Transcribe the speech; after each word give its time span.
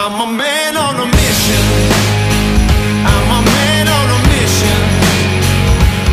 I'm 0.00 0.14
a 0.14 0.32
man 0.32 0.76
on 0.76 0.94
a 0.94 1.06
mission. 1.06 1.64
I'm 3.04 3.30
a 3.36 3.42
man 3.50 3.88
on 3.88 4.08
a 4.14 4.18
mission. 4.30 4.78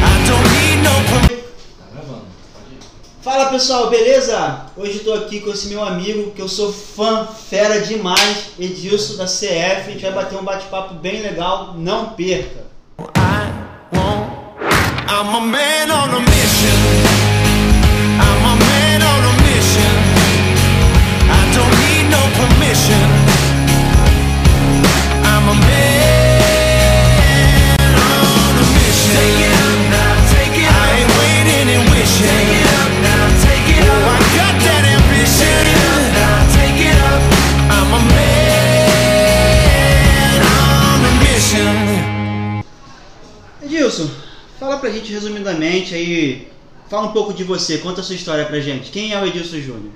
I 0.01 0.13
don't 0.25 0.47
need 0.55 0.81
no. 0.81 0.95
Tá 1.77 1.85
gravando. 1.93 2.25
Fala 3.21 3.45
pessoal, 3.51 3.91
beleza? 3.91 4.65
Hoje 4.75 4.97
estou 4.97 5.13
aqui 5.13 5.39
com 5.39 5.51
esse 5.51 5.67
meu 5.67 5.83
amigo 5.83 6.31
que 6.31 6.41
eu 6.41 6.49
sou 6.49 6.73
fã, 6.73 7.27
fera 7.27 7.79
demais, 7.79 8.53
Edilson 8.59 9.17
da 9.17 9.25
CF. 9.25 9.87
A 9.87 9.91
gente 9.91 10.01
vai 10.01 10.13
bater 10.13 10.39
um 10.39 10.43
bate-papo 10.43 10.95
bem 10.95 11.21
legal, 11.21 11.75
não 11.77 12.09
perca. 12.09 12.65
I 12.99 13.95
won't. 13.95 14.31
I'm 15.07 15.35
a 15.35 15.41
man 15.41 15.91
on 15.91 16.09
a 16.09 16.19
mission. 16.21 16.77
I'm 18.19 18.45
a 18.45 18.55
man 18.65 19.03
on 19.03 19.25
a 19.25 19.33
mission. 19.45 19.93
I 21.29 21.53
don't 21.53 21.75
need 21.79 22.09
no 22.09 22.21
permission. 22.35 23.24
Gente 45.55 45.93
resumidamente 45.93 45.95
aí, 45.95 46.47
fala 46.89 47.07
um 47.07 47.11
pouco 47.11 47.33
de 47.33 47.43
você, 47.43 47.77
conta 47.77 48.01
a 48.01 48.03
sua 48.03 48.15
história 48.15 48.45
pra 48.45 48.59
gente. 48.59 48.91
Quem 48.91 49.13
é 49.13 49.21
o 49.21 49.25
Edilson 49.25 49.59
Júnior? 49.59 49.91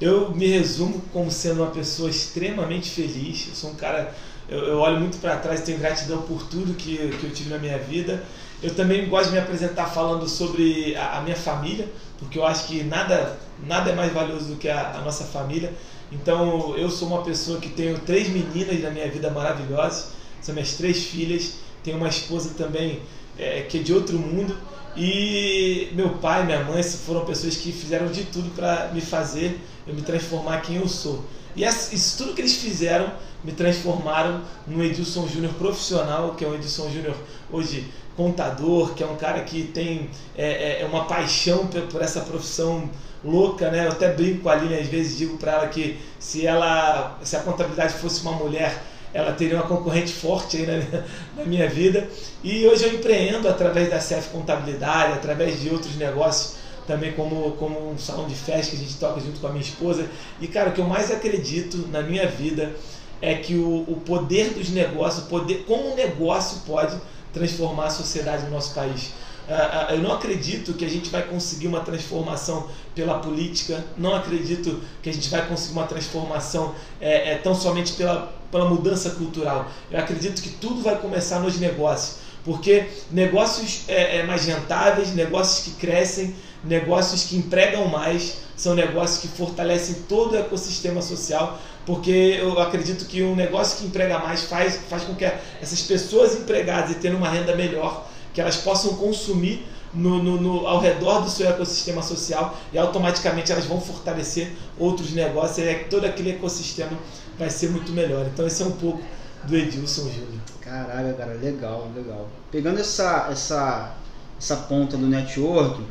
Eu 0.00 0.30
me 0.32 0.46
resumo 0.46 1.02
como 1.12 1.30
sendo 1.30 1.62
uma 1.62 1.70
pessoa 1.70 2.08
extremamente 2.08 2.90
feliz. 2.90 3.48
Eu 3.48 3.54
sou 3.54 3.70
um 3.70 3.74
cara. 3.74 4.14
Eu, 4.48 4.58
eu 4.60 4.78
olho 4.78 4.98
muito 4.98 5.18
para 5.18 5.36
trás 5.36 5.60
e 5.60 5.64
tenho 5.64 5.78
gratidão 5.78 6.22
por 6.22 6.42
tudo 6.44 6.74
que, 6.74 6.96
que 6.96 7.24
eu 7.24 7.30
tive 7.30 7.50
na 7.50 7.58
minha 7.58 7.78
vida. 7.78 8.24
Eu 8.62 8.74
também 8.74 9.08
gosto 9.08 9.26
de 9.26 9.32
me 9.32 9.38
apresentar 9.38 9.86
falando 9.86 10.28
sobre 10.28 10.96
a, 10.96 11.18
a 11.18 11.20
minha 11.20 11.36
família, 11.36 11.88
porque 12.18 12.38
eu 12.38 12.46
acho 12.46 12.66
que 12.66 12.82
nada, 12.82 13.38
nada 13.66 13.90
é 13.90 13.94
mais 13.94 14.12
valioso 14.12 14.46
do 14.46 14.56
que 14.56 14.68
a, 14.68 14.96
a 14.96 15.00
nossa 15.02 15.24
família. 15.24 15.72
Então, 16.10 16.76
eu 16.76 16.90
sou 16.90 17.08
uma 17.08 17.22
pessoa 17.22 17.60
que 17.60 17.68
tenho 17.68 17.98
três 18.00 18.28
meninas 18.28 18.80
na 18.80 18.90
minha 18.90 19.08
vida 19.08 19.30
maravilhosas, 19.30 20.08
são 20.40 20.54
minhas 20.54 20.74
três 20.74 21.04
filhas. 21.04 21.58
Tenho 21.84 21.98
uma 21.98 22.08
esposa 22.08 22.54
também 22.56 23.00
é, 23.40 23.62
que 23.62 23.78
é 23.78 23.82
de 23.82 23.92
outro 23.92 24.18
mundo. 24.18 24.56
E 24.96 25.88
meu 25.92 26.10
pai, 26.10 26.44
minha 26.44 26.62
mãe 26.64 26.82
foram 26.82 27.24
pessoas 27.24 27.56
que 27.56 27.72
fizeram 27.72 28.08
de 28.08 28.24
tudo 28.24 28.50
para 28.50 28.90
me 28.92 29.00
fazer 29.00 29.60
eu 29.86 29.94
me 29.94 30.02
transformar 30.02 30.60
quem 30.60 30.76
eu 30.76 30.88
sou. 30.88 31.24
E 31.56 31.64
isso 31.64 32.18
tudo 32.18 32.34
que 32.34 32.40
eles 32.40 32.56
fizeram 32.56 33.12
me 33.42 33.52
transformaram 33.52 34.42
no 34.66 34.82
Edilson 34.82 35.26
Júnior 35.26 35.52
profissional, 35.54 36.34
que 36.34 36.44
é 36.44 36.48
um 36.48 36.54
Edilson 36.54 36.90
Júnior 36.90 37.16
hoje 37.50 37.86
contador, 38.16 38.94
que 38.94 39.02
é 39.02 39.06
um 39.06 39.16
cara 39.16 39.40
que 39.40 39.64
tem 39.64 40.10
é, 40.36 40.82
é, 40.82 40.86
uma 40.86 41.04
paixão 41.06 41.66
por, 41.66 41.80
por 41.82 42.02
essa 42.02 42.20
profissão 42.20 42.88
louca, 43.24 43.70
né? 43.70 43.86
Eu 43.86 43.92
até 43.92 44.12
brinco 44.12 44.42
com 44.42 44.48
a 44.48 44.52
Aline, 44.52 44.74
às 44.74 44.86
vezes 44.86 45.16
digo 45.16 45.38
para 45.38 45.52
ela 45.52 45.68
que 45.68 45.98
se 46.18 46.46
ela, 46.46 47.18
se 47.22 47.36
a 47.36 47.40
contabilidade 47.40 47.94
fosse 47.94 48.20
uma 48.22 48.32
mulher, 48.32 48.82
ela 49.12 49.32
teria 49.32 49.56
uma 49.56 49.66
concorrente 49.66 50.12
forte 50.12 50.58
aí 50.58 50.66
na, 50.66 51.02
na 51.36 51.44
minha 51.44 51.68
vida. 51.68 52.08
E 52.42 52.66
hoje 52.66 52.84
eu 52.84 52.94
empreendo 52.94 53.48
através 53.48 53.90
da 53.90 53.98
CF 53.98 54.28
Contabilidade, 54.30 55.14
através 55.14 55.60
de 55.60 55.68
outros 55.68 55.96
negócios 55.96 56.60
também 56.86 57.12
como, 57.12 57.52
como 57.52 57.92
um 57.92 57.98
salão 57.98 58.26
de 58.26 58.34
festa 58.34 58.72
que 58.72 58.82
a 58.82 58.84
gente 58.84 58.96
toca 58.96 59.20
junto 59.20 59.40
com 59.40 59.46
a 59.46 59.50
minha 59.50 59.62
esposa. 59.62 60.08
E 60.40 60.48
cara, 60.48 60.70
o 60.70 60.72
que 60.72 60.80
eu 60.80 60.86
mais 60.86 61.10
acredito 61.10 61.88
na 61.88 62.02
minha 62.02 62.26
vida 62.26 62.74
é 63.22 63.34
que 63.34 63.54
o, 63.54 63.84
o 63.86 64.00
poder 64.04 64.50
dos 64.50 64.70
negócios, 64.70 65.24
o 65.24 65.26
poder, 65.28 65.64
como 65.66 65.92
um 65.92 65.94
negócio 65.94 66.60
pode 66.66 66.96
transformar 67.32 67.86
a 67.86 67.90
sociedade 67.90 68.44
do 68.44 68.50
nosso 68.50 68.74
país. 68.74 69.12
Ah, 69.48 69.88
ah, 69.88 69.94
eu 69.94 70.00
não 70.00 70.12
acredito 70.12 70.74
que 70.74 70.84
a 70.84 70.88
gente 70.88 71.10
vai 71.10 71.22
conseguir 71.22 71.66
uma 71.66 71.80
transformação 71.80 72.68
pela 72.94 73.18
política, 73.18 73.84
não 73.96 74.14
acredito 74.14 74.80
que 75.02 75.10
a 75.10 75.12
gente 75.12 75.28
vai 75.28 75.46
conseguir 75.46 75.72
uma 75.72 75.86
transformação 75.86 76.74
é, 77.00 77.32
é, 77.32 77.38
tão 77.38 77.54
somente 77.54 77.94
pela, 77.94 78.32
pela 78.50 78.68
mudança 78.68 79.10
cultural. 79.10 79.70
Eu 79.90 79.98
acredito 79.98 80.42
que 80.42 80.50
tudo 80.50 80.82
vai 80.82 80.96
começar 80.96 81.40
nos 81.40 81.58
negócios, 81.58 82.16
porque 82.44 82.86
negócios 83.10 83.82
é, 83.88 84.18
é, 84.18 84.22
mais 84.22 84.44
rentáveis, 84.44 85.14
negócios 85.14 85.64
que 85.64 85.70
crescem, 85.72 86.34
negócios 86.64 87.24
que 87.24 87.36
empregam 87.36 87.86
mais, 87.88 88.38
são 88.56 88.74
negócios 88.74 89.20
que 89.20 89.28
fortalecem 89.28 89.96
todo 90.08 90.32
o 90.32 90.36
ecossistema 90.38 91.00
social, 91.00 91.58
porque 91.86 92.10
eu 92.40 92.58
acredito 92.60 93.06
que 93.06 93.22
um 93.22 93.34
negócio 93.34 93.78
que 93.78 93.86
emprega 93.86 94.18
mais 94.18 94.42
faz, 94.44 94.78
faz 94.88 95.02
com 95.04 95.14
que 95.14 95.24
essas 95.62 95.80
pessoas 95.82 96.34
empregadas 96.36 96.90
e 96.90 96.94
tendo 96.94 97.16
uma 97.16 97.28
renda 97.28 97.56
melhor, 97.56 98.06
que 98.34 98.40
elas 98.40 98.56
possam 98.56 98.94
consumir 98.96 99.66
no, 99.92 100.22
no, 100.22 100.40
no- 100.40 100.66
ao 100.68 100.78
redor 100.78 101.20
do 101.22 101.30
seu 101.30 101.48
ecossistema 101.48 102.00
social 102.02 102.56
e 102.72 102.78
automaticamente 102.78 103.50
elas 103.50 103.64
vão 103.64 103.80
fortalecer 103.80 104.52
outros 104.78 105.10
negócios 105.12 105.58
e 105.58 105.62
aí 105.62 105.84
todo 105.90 106.04
aquele 106.04 106.30
ecossistema 106.30 106.92
vai 107.40 107.50
ser 107.50 107.70
muito 107.70 107.90
melhor. 107.92 108.26
Então 108.32 108.46
esse 108.46 108.62
é 108.62 108.66
um 108.66 108.72
pouco 108.72 109.02
do 109.44 109.56
Edilson 109.56 110.02
Júnior. 110.02 110.40
Caraca, 110.60 111.12
cara, 111.14 111.32
legal, 111.32 111.90
legal. 111.96 112.28
Pegando 112.52 112.78
essa, 112.78 113.28
essa, 113.30 113.94
essa 114.38 114.56
ponta 114.56 114.96
do 114.96 115.06
network, 115.06 115.82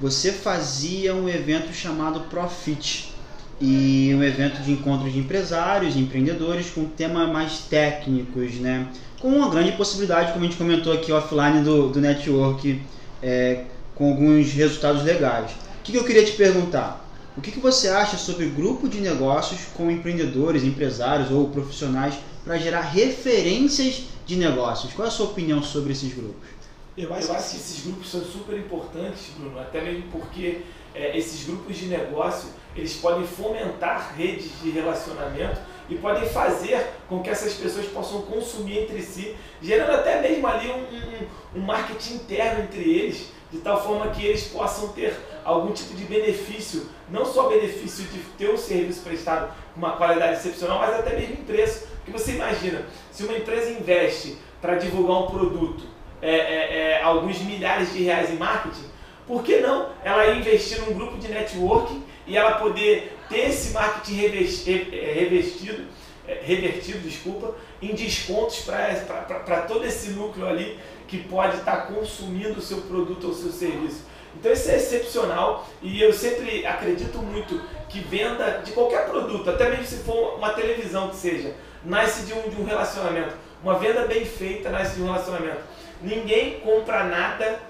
você 0.00 0.32
fazia 0.32 1.14
um 1.14 1.28
evento 1.28 1.72
chamado 1.72 2.20
Profit. 2.22 3.12
E 3.60 4.12
um 4.12 4.22
evento 4.22 4.60
de 4.62 4.72
encontros 4.72 5.12
de 5.12 5.20
empresários 5.20 5.94
empreendedores 5.94 6.70
com 6.70 6.86
temas 6.86 7.30
mais 7.30 7.60
técnicos, 7.60 8.56
né? 8.56 8.88
Com 9.20 9.28
uma 9.28 9.48
grande 9.48 9.72
possibilidade, 9.72 10.32
como 10.32 10.44
a 10.44 10.48
gente 10.48 10.58
comentou 10.58 10.92
aqui 10.92 11.12
offline 11.12 11.62
do, 11.62 11.88
do 11.88 12.00
network, 12.00 12.82
é, 13.22 13.64
com 13.94 14.10
alguns 14.10 14.52
resultados 14.52 15.04
legais. 15.04 15.52
O 15.52 15.82
que, 15.84 15.92
que 15.92 15.98
eu 15.98 16.04
queria 16.04 16.24
te 16.24 16.32
perguntar? 16.32 17.03
O 17.36 17.40
que, 17.40 17.50
que 17.50 17.58
você 17.58 17.88
acha 17.88 18.16
sobre 18.16 18.46
grupo 18.46 18.88
de 18.88 19.00
negócios 19.00 19.62
com 19.76 19.90
empreendedores, 19.90 20.62
empresários 20.62 21.32
ou 21.32 21.48
profissionais 21.48 22.14
para 22.44 22.56
gerar 22.58 22.82
referências 22.82 24.04
de 24.24 24.36
negócios? 24.36 24.92
Qual 24.92 25.04
é 25.04 25.08
a 25.08 25.10
sua 25.10 25.26
opinião 25.26 25.60
sobre 25.60 25.92
esses 25.92 26.14
grupos? 26.14 26.48
Eu 26.96 27.12
acho, 27.12 27.26
que 27.26 27.34
esses 27.34 27.84
grupos 27.84 28.08
são 28.08 28.20
super 28.20 28.56
importantes, 28.56 29.32
Bruno, 29.36 29.58
até 29.58 29.80
mesmo 29.80 30.04
porque 30.12 30.60
é, 30.94 31.18
esses 31.18 31.44
grupos 31.44 31.76
de 31.76 31.86
negócio 31.86 32.50
eles 32.76 32.94
podem 32.94 33.26
fomentar 33.26 34.14
redes 34.16 34.52
de 34.62 34.70
relacionamento 34.70 35.58
e 35.90 35.96
podem 35.96 36.28
fazer 36.28 36.86
com 37.08 37.20
que 37.20 37.30
essas 37.30 37.54
pessoas 37.54 37.86
possam 37.86 38.22
consumir 38.22 38.78
entre 38.78 39.02
si, 39.02 39.34
gerando 39.60 39.90
até 39.90 40.22
mesmo 40.22 40.46
ali 40.46 40.70
um, 40.70 41.56
um, 41.56 41.58
um 41.58 41.60
marketing 41.62 42.14
interno 42.14 42.62
entre 42.62 42.88
eles, 42.88 43.26
de 43.50 43.58
tal 43.58 43.82
forma 43.82 44.12
que 44.12 44.24
eles 44.24 44.44
possam 44.44 44.88
ter 44.88 45.16
algum 45.44 45.72
tipo 45.72 45.94
de 45.94 46.04
benefício, 46.04 46.86
não 47.10 47.24
só 47.24 47.48
benefício 47.48 48.04
de 48.04 48.18
ter 48.38 48.50
um 48.50 48.56
serviço 48.56 49.02
prestado 49.02 49.52
com 49.72 49.78
uma 49.78 49.92
qualidade 49.92 50.38
excepcional, 50.38 50.78
mas 50.78 50.94
até 50.94 51.16
mesmo 51.16 51.34
em 51.34 51.44
preço. 51.44 51.86
Porque 51.96 52.10
você 52.10 52.32
imagina, 52.32 52.82
se 53.10 53.24
uma 53.24 53.36
empresa 53.36 53.70
investe 53.70 54.38
para 54.60 54.76
divulgar 54.76 55.22
um 55.22 55.26
produto 55.26 55.84
é, 56.20 56.36
é, 56.36 56.76
é, 56.76 57.02
alguns 57.02 57.38
milhares 57.40 57.92
de 57.92 58.02
reais 58.02 58.30
em 58.30 58.36
marketing, 58.36 58.86
por 59.26 59.42
que 59.42 59.58
não 59.60 59.90
ela 60.02 60.34
investir 60.34 60.80
num 60.80 60.94
grupo 60.94 61.18
de 61.18 61.28
networking 61.28 62.02
e 62.26 62.36
ela 62.36 62.52
poder 62.52 63.18
ter 63.28 63.50
esse 63.50 63.72
marketing 63.72 64.24
é, 64.24 65.12
revestido, 65.12 65.84
é, 66.26 66.40
revertido, 66.42 66.98
desculpa, 67.00 67.54
em 67.80 67.94
descontos 67.94 68.60
para 68.60 69.62
todo 69.68 69.84
esse 69.84 70.10
núcleo 70.10 70.46
ali 70.46 70.78
que 71.06 71.18
pode 71.18 71.56
estar 71.56 71.88
consumindo 71.88 72.58
o 72.58 72.62
seu 72.62 72.78
produto 72.82 73.26
ou 73.26 73.34
seu 73.34 73.52
serviço. 73.52 74.04
Então 74.38 74.52
isso 74.52 74.70
é 74.70 74.76
excepcional 74.76 75.68
e 75.82 76.00
eu 76.00 76.12
sempre 76.12 76.66
acredito 76.66 77.18
muito 77.18 77.60
que 77.88 78.00
venda 78.00 78.62
de 78.64 78.72
qualquer 78.72 79.06
produto, 79.06 79.48
até 79.48 79.70
mesmo 79.70 79.86
se 79.86 79.96
for 79.98 80.36
uma 80.36 80.50
televisão 80.50 81.08
que 81.08 81.16
seja, 81.16 81.54
nasce 81.84 82.26
de 82.26 82.32
um, 82.32 82.48
de 82.48 82.60
um 82.60 82.64
relacionamento. 82.64 83.34
Uma 83.62 83.78
venda 83.78 84.06
bem 84.06 84.24
feita 84.24 84.68
nasce 84.68 84.96
de 84.96 85.02
um 85.02 85.06
relacionamento. 85.06 85.62
Ninguém 86.02 86.60
compra 86.60 87.04
nada 87.04 87.60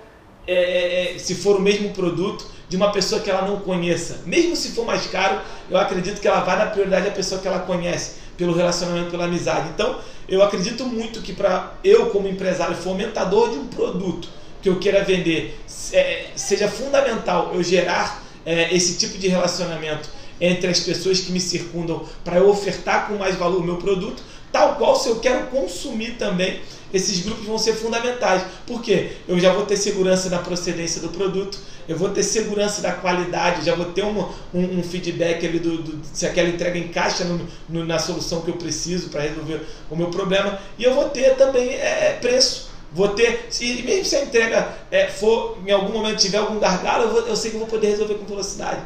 é, 0.47 0.55
é, 0.55 1.15
é, 1.15 1.19
se 1.19 1.35
for 1.35 1.57
o 1.57 1.61
mesmo 1.61 1.91
produto 1.93 2.47
de 2.69 2.77
uma 2.77 2.91
pessoa 2.91 3.21
que 3.21 3.31
ela 3.31 3.43
não 3.43 3.61
conheça. 3.61 4.21
Mesmo 4.27 4.57
se 4.57 4.73
for 4.73 4.85
mais 4.85 5.07
caro, 5.07 5.41
eu 5.71 5.79
acredito 5.79 6.21
que 6.21 6.29
ela 6.29 6.41
vai 6.41 6.57
dar 6.57 6.71
prioridade 6.71 7.09
à 7.09 7.11
pessoa 7.13 7.41
que 7.41 7.47
ela 7.47 7.61
conhece, 7.61 8.17
pelo 8.37 8.53
relacionamento, 8.53 9.11
pela 9.11 9.25
amizade. 9.25 9.69
Então, 9.69 10.01
eu 10.29 10.43
acredito 10.43 10.85
muito 10.85 11.21
que 11.21 11.33
para 11.33 11.75
eu, 11.85 12.07
como 12.11 12.29
empresário 12.29 12.75
fomentador 12.75 13.51
de 13.51 13.59
um 13.59 13.67
produto 13.69 14.29
que 14.65 14.71
eu 14.71 14.79
queira 14.79 15.05
vender, 15.05 15.61
é, 15.93 16.29
seja 16.35 16.67
fundamental 16.67 17.51
eu 17.53 17.63
gerar 17.63 18.25
é, 18.47 18.75
esse 18.75 18.97
tipo 18.97 19.19
de 19.19 19.29
relacionamento 19.29 20.09
entre 20.41 20.71
as 20.71 20.81
pessoas 20.81 21.21
que 21.21 21.31
me 21.33 21.39
circundam 21.39 22.03
para 22.25 22.39
eu 22.39 22.49
ofertar 22.49 23.07
com 23.07 23.17
mais 23.17 23.37
valor 23.37 23.61
o 23.61 23.63
meu 23.63 23.77
produto, 23.77 24.23
tal 24.51 24.77
qual 24.77 24.97
se 24.97 25.11
eu 25.11 25.21
quero 25.21 25.49
consumir 25.49 26.13
também, 26.13 26.61
esses 26.95 27.21
grupos 27.21 27.45
vão 27.45 27.59
ser 27.59 27.75
fundamentais. 27.75 28.43
Por 28.67 28.81
quê? 28.81 29.11
Eu 29.29 29.39
já 29.39 29.53
vou 29.53 29.67
ter 29.67 29.77
segurança 29.77 30.31
na 30.31 30.39
procedência 30.39 31.03
do 31.03 31.11
produto, 31.11 31.59
eu 31.87 31.99
vou 31.99 32.09
ter 32.09 32.23
segurança 32.23 32.81
da 32.81 32.93
qualidade, 32.93 33.67
já 33.67 33.75
vou 33.75 33.93
ter 33.93 34.03
um, 34.03 34.19
um, 34.55 34.79
um 34.79 34.83
feedback 34.83 35.47
ali 35.47 35.59
do, 35.59 35.83
do, 35.83 36.01
se 36.11 36.25
aquela 36.25 36.49
entrega 36.49 36.79
encaixa 36.79 37.25
no, 37.25 37.47
no, 37.69 37.85
na 37.85 37.99
solução 37.99 38.41
que 38.41 38.49
eu 38.49 38.57
preciso 38.57 39.11
para 39.11 39.21
resolver 39.21 39.61
o 39.91 39.97
meu 39.97 40.07
problema. 40.09 40.59
E 40.79 40.85
eu 40.85 40.95
vou 40.95 41.11
ter 41.11 41.37
também 41.37 41.69
é 41.69 42.17
preço. 42.19 42.73
Vou 42.95 43.09
ter, 43.09 43.49
e 43.61 43.83
mesmo 43.83 44.05
se 44.05 44.15
a 44.15 44.23
entrega 44.23 44.69
é, 44.89 45.09
for, 45.09 45.59
em 45.67 45.73
algum 45.73 45.93
momento 45.93 46.21
tiver 46.21 46.39
algum 46.39 46.61
gargalo, 46.61 47.05
eu, 47.05 47.11
vou, 47.11 47.21
eu 47.23 47.35
sei 47.35 47.51
que 47.51 47.57
eu 47.57 47.61
vou 47.61 47.69
poder 47.69 47.89
resolver 47.89 48.15
com 48.15 48.25
velocidade. 48.25 48.83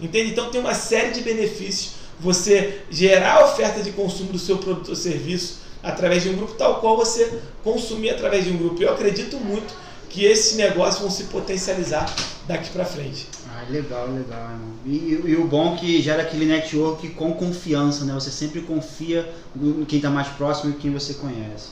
Entende? 0.00 0.30
Então 0.30 0.50
tem 0.50 0.60
uma 0.60 0.72
série 0.72 1.10
de 1.10 1.20
benefícios 1.20 2.00
você 2.18 2.82
gerar 2.90 3.44
oferta 3.44 3.82
de 3.82 3.92
consumo 3.92 4.32
do 4.32 4.38
seu 4.38 4.58
produto 4.58 4.88
ou 4.88 4.96
serviço 4.96 5.60
através 5.82 6.22
de 6.22 6.30
um 6.30 6.36
grupo, 6.36 6.54
tal 6.54 6.80
qual 6.80 6.96
você 6.96 7.40
consumir 7.64 8.10
através 8.10 8.44
de 8.44 8.50
um 8.50 8.56
grupo. 8.56 8.82
Eu 8.82 8.92
acredito 8.92 9.36
muito 9.38 9.74
que 10.08 10.24
esses 10.24 10.56
negócios 10.56 11.00
vão 11.00 11.10
se 11.10 11.24
potencializar 11.24 12.12
daqui 12.46 12.68
para 12.70 12.84
frente. 12.84 13.28
Ah, 13.48 13.64
legal, 13.70 14.06
legal, 14.08 14.50
irmão. 14.50 14.74
E, 14.84 15.30
e, 15.30 15.36
o 15.36 15.46
bom 15.46 15.74
é 15.74 15.78
que 15.78 16.02
gera 16.02 16.22
aquele 16.22 16.46
network 16.46 17.08
com 17.10 17.32
confiança, 17.32 18.04
né? 18.04 18.12
Você 18.14 18.30
sempre 18.30 18.60
confia 18.62 19.32
em 19.56 19.84
quem 19.84 19.98
está 19.98 20.10
mais 20.10 20.28
próximo 20.28 20.72
e 20.72 20.74
quem 20.74 20.92
você 20.92 21.14
conhece. 21.14 21.68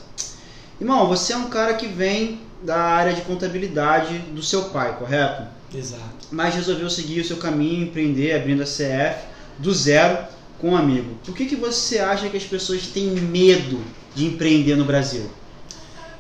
Irmão, 0.81 1.09
você 1.09 1.33
é 1.33 1.37
um 1.37 1.49
cara 1.49 1.75
que 1.75 1.87
vem 1.87 2.41
da 2.63 2.77
área 2.77 3.13
de 3.13 3.23
contabilidade 3.23 4.19
do 4.31 4.43
seu 4.43 4.67
pai, 4.67 4.97
correto? 4.97 5.43
Exato. 5.75 6.29
Mas 6.31 6.55
resolveu 6.55 6.89
seguir 6.89 7.21
o 7.21 7.25
seu 7.25 7.37
caminho, 7.37 7.85
empreender, 7.85 8.35
abrindo 8.35 8.63
a 8.63 8.67
CF 8.67 9.27
do 9.59 9.75
zero 9.75 10.19
com 10.59 10.71
um 10.71 10.77
amigo. 10.77 11.17
Por 11.25 11.35
que, 11.35 11.47
que 11.47 11.57
você 11.57 11.99
acha 11.99 12.29
que 12.29 12.37
as 12.37 12.45
pessoas 12.45 12.87
têm 12.87 13.11
medo 13.11 13.83
de 14.15 14.27
empreender 14.27 14.77
no 14.77 14.85
Brasil? 14.85 15.29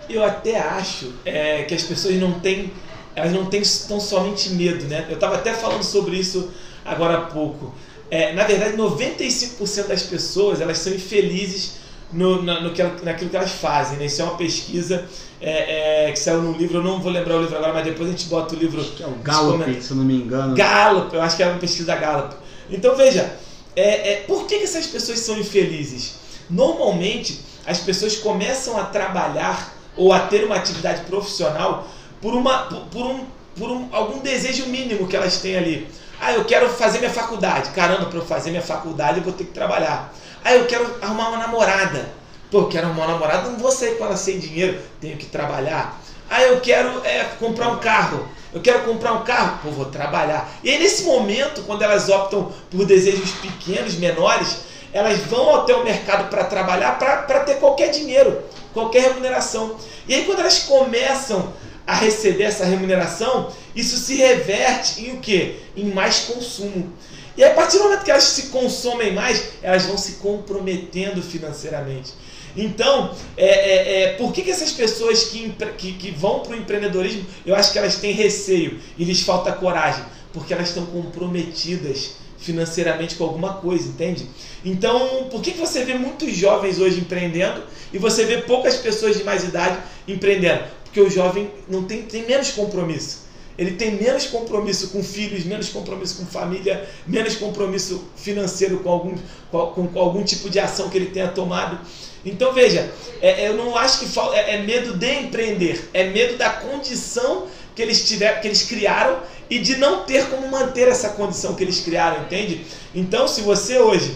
Eu 0.08 0.24
até 0.24 0.58
acho 0.58 1.12
é, 1.24 1.62
que 1.62 1.74
as 1.74 1.82
pessoas 1.82 2.16
não 2.16 2.40
têm, 2.40 2.72
elas 3.14 3.32
não 3.32 3.46
têm 3.46 3.62
tão 3.86 4.00
somente 4.00 4.50
medo, 4.50 4.86
né? 4.86 5.06
Eu 5.08 5.14
estava 5.14 5.36
até 5.36 5.52
falando 5.52 5.82
sobre 5.82 6.16
isso 6.16 6.50
agora 6.84 7.18
há 7.18 7.20
pouco. 7.22 7.74
É, 8.10 8.32
na 8.32 8.44
verdade, 8.44 8.76
95% 8.76 9.86
das 9.86 10.02
pessoas 10.02 10.60
elas 10.60 10.78
são 10.78 10.92
infelizes 10.92 11.74
no, 12.12 12.42
na, 12.42 12.60
no 12.60 12.72
que, 12.72 12.82
naquilo 13.02 13.30
que 13.30 13.36
elas 13.36 13.52
fazem. 13.52 13.98
Né? 13.98 14.06
Isso 14.06 14.20
é 14.22 14.24
uma 14.24 14.36
pesquisa 14.36 15.06
é, 15.40 16.08
é, 16.08 16.12
que 16.12 16.18
saiu 16.18 16.42
num 16.42 16.52
livro, 16.52 16.78
eu 16.78 16.82
não 16.82 17.00
vou 17.00 17.12
lembrar 17.12 17.36
o 17.36 17.40
livro 17.40 17.56
agora, 17.56 17.72
mas 17.72 17.84
depois 17.84 18.08
a 18.08 18.12
gente 18.12 18.26
bota 18.26 18.54
o 18.54 18.58
livro. 18.58 18.80
Acho 18.80 18.92
que 18.92 19.02
é 19.02 19.06
o 19.06 19.14
Gallup, 19.22 19.82
se 19.82 19.90
eu 19.90 19.96
não 19.96 20.04
me 20.04 20.14
engano. 20.14 20.54
Gallup, 20.54 21.14
eu 21.14 21.22
acho 21.22 21.36
que 21.36 21.42
é 21.42 21.46
uma 21.46 21.58
pesquisa 21.58 21.86
da 21.86 21.96
Gallup. 21.96 22.34
Então 22.70 22.96
veja, 22.96 23.36
é, 23.76 24.12
é, 24.12 24.16
por 24.26 24.46
que, 24.46 24.58
que 24.58 24.64
essas 24.64 24.86
pessoas 24.86 25.20
são 25.20 25.38
infelizes? 25.38 26.14
Normalmente, 26.50 27.40
as 27.66 27.78
pessoas 27.78 28.16
começam 28.16 28.78
a 28.78 28.84
trabalhar 28.84 29.76
ou 29.96 30.12
a 30.12 30.20
ter 30.20 30.44
uma 30.44 30.56
atividade 30.56 31.02
profissional 31.02 31.86
por, 32.20 32.34
uma, 32.34 32.62
por, 32.62 32.80
por 32.86 33.06
um, 33.06 33.26
por 33.56 33.70
um, 33.70 33.88
algum 33.92 34.20
desejo 34.20 34.66
mínimo 34.66 35.06
que 35.06 35.16
elas 35.16 35.38
têm 35.38 35.56
ali. 35.56 35.88
Ah, 36.20 36.32
eu 36.32 36.44
quero 36.44 36.68
fazer 36.70 36.98
minha 36.98 37.10
faculdade. 37.10 37.70
Caramba, 37.70 38.06
para 38.06 38.18
eu 38.18 38.24
fazer 38.24 38.50
minha 38.50 38.62
faculdade 38.62 39.18
eu 39.18 39.24
vou 39.24 39.32
ter 39.32 39.44
que 39.44 39.52
trabalhar. 39.52 40.12
Ah, 40.48 40.54
eu 40.54 40.64
quero 40.64 40.96
arrumar 41.02 41.28
uma 41.28 41.36
namorada. 41.36 42.08
Pô, 42.50 42.60
eu 42.60 42.68
quero 42.68 42.86
arrumar 42.86 43.04
uma 43.04 43.12
namorada, 43.12 43.50
não 43.50 43.58
vou 43.58 43.70
sair 43.70 43.98
com 43.98 44.06
ela 44.06 44.16
sem 44.16 44.38
dinheiro, 44.38 44.80
tenho 44.98 45.18
que 45.18 45.26
trabalhar. 45.26 46.00
Ah, 46.30 46.42
eu 46.42 46.58
quero 46.62 47.04
é, 47.04 47.22
comprar 47.38 47.68
um 47.68 47.76
carro. 47.76 48.26
Eu 48.50 48.62
quero 48.62 48.82
comprar 48.84 49.12
um 49.12 49.24
carro, 49.24 49.58
pô, 49.62 49.70
vou 49.70 49.84
trabalhar. 49.84 50.50
E 50.64 50.70
aí, 50.70 50.78
nesse 50.78 51.02
momento, 51.02 51.64
quando 51.64 51.82
elas 51.82 52.08
optam 52.08 52.50
por 52.70 52.86
desejos 52.86 53.30
pequenos, 53.32 53.96
menores, 53.96 54.60
elas 54.90 55.18
vão 55.18 55.54
até 55.54 55.74
o 55.74 55.84
mercado 55.84 56.30
para 56.30 56.44
trabalhar 56.44 56.98
para 56.98 57.40
ter 57.40 57.56
qualquer 57.56 57.90
dinheiro, 57.90 58.42
qualquer 58.72 59.02
remuneração. 59.02 59.76
E 60.08 60.14
aí, 60.14 60.24
quando 60.24 60.40
elas 60.40 60.60
começam 60.60 61.52
a 61.88 61.94
receber 61.94 62.44
essa 62.44 62.66
remuneração, 62.66 63.50
isso 63.74 63.96
se 63.96 64.16
reverte 64.16 65.06
em 65.06 65.14
o 65.14 65.20
quê? 65.20 65.56
Em 65.74 65.86
mais 65.86 66.18
consumo. 66.20 66.92
E 67.34 67.42
a 67.42 67.54
partir 67.54 67.78
do 67.78 67.84
momento 67.84 68.04
que 68.04 68.10
elas 68.10 68.24
se 68.24 68.48
consomem 68.48 69.14
mais, 69.14 69.52
elas 69.62 69.86
vão 69.86 69.96
se 69.96 70.16
comprometendo 70.16 71.22
financeiramente. 71.22 72.12
Então, 72.54 73.14
é, 73.38 73.46
é, 73.46 74.02
é, 74.02 74.12
por 74.14 74.34
que, 74.34 74.42
que 74.42 74.50
essas 74.50 74.72
pessoas 74.72 75.24
que, 75.24 75.50
que, 75.78 75.92
que 75.94 76.10
vão 76.10 76.40
para 76.40 76.52
o 76.52 76.56
empreendedorismo, 76.56 77.24
eu 77.46 77.54
acho 77.54 77.72
que 77.72 77.78
elas 77.78 77.96
têm 77.96 78.12
receio 78.12 78.78
e 78.98 79.04
lhes 79.04 79.22
falta 79.22 79.50
coragem? 79.52 80.04
Porque 80.30 80.52
elas 80.52 80.68
estão 80.68 80.84
comprometidas 80.84 82.16
financeiramente 82.36 83.14
com 83.14 83.24
alguma 83.24 83.54
coisa, 83.54 83.88
entende? 83.88 84.26
Então, 84.62 85.28
por 85.30 85.40
que, 85.40 85.52
que 85.52 85.58
você 85.58 85.86
vê 85.86 85.94
muitos 85.94 86.36
jovens 86.36 86.78
hoje 86.78 87.00
empreendendo 87.00 87.62
e 87.94 87.98
você 87.98 88.26
vê 88.26 88.38
poucas 88.42 88.76
pessoas 88.76 89.16
de 89.16 89.24
mais 89.24 89.42
idade 89.44 89.78
empreendendo? 90.06 90.76
Porque 90.88 91.00
o 91.00 91.10
jovem 91.10 91.50
não 91.68 91.84
tem, 91.84 92.02
tem 92.02 92.26
menos 92.26 92.50
compromisso 92.50 93.28
ele 93.58 93.72
tem 93.72 93.96
menos 93.96 94.26
compromisso 94.26 94.90
com 94.90 95.02
filhos, 95.02 95.44
menos 95.44 95.68
compromisso 95.68 96.18
com 96.18 96.24
família, 96.24 96.88
menos 97.04 97.34
compromisso 97.34 98.04
financeiro 98.14 98.78
com 98.78 98.88
algum, 98.88 99.18
com, 99.50 99.88
com 99.88 99.98
algum 99.98 100.22
tipo 100.22 100.48
de 100.48 100.60
ação 100.60 100.88
que 100.88 100.96
ele 100.96 101.06
tenha 101.06 101.26
tomado. 101.26 101.80
Então 102.24 102.52
veja, 102.52 102.88
é, 103.20 103.48
eu 103.48 103.56
não 103.56 103.76
acho 103.76 103.98
que 103.98 104.20
é, 104.32 104.54
é, 104.54 104.62
medo 104.62 104.96
de 104.96 105.12
empreender, 105.12 105.90
é 105.92 106.04
medo 106.04 106.38
da 106.38 106.50
condição 106.50 107.48
que 107.74 107.82
eles 107.82 108.06
tiveram, 108.08 108.40
que 108.40 108.46
eles 108.46 108.62
criaram 108.62 109.18
e 109.50 109.58
de 109.58 109.76
não 109.76 110.04
ter 110.04 110.28
como 110.30 110.48
manter 110.48 110.86
essa 110.86 111.10
condição 111.10 111.56
que 111.56 111.64
eles 111.64 111.80
criaram, 111.80 112.22
entende? 112.22 112.64
Então, 112.94 113.26
se 113.26 113.40
você 113.40 113.78
hoje 113.78 114.14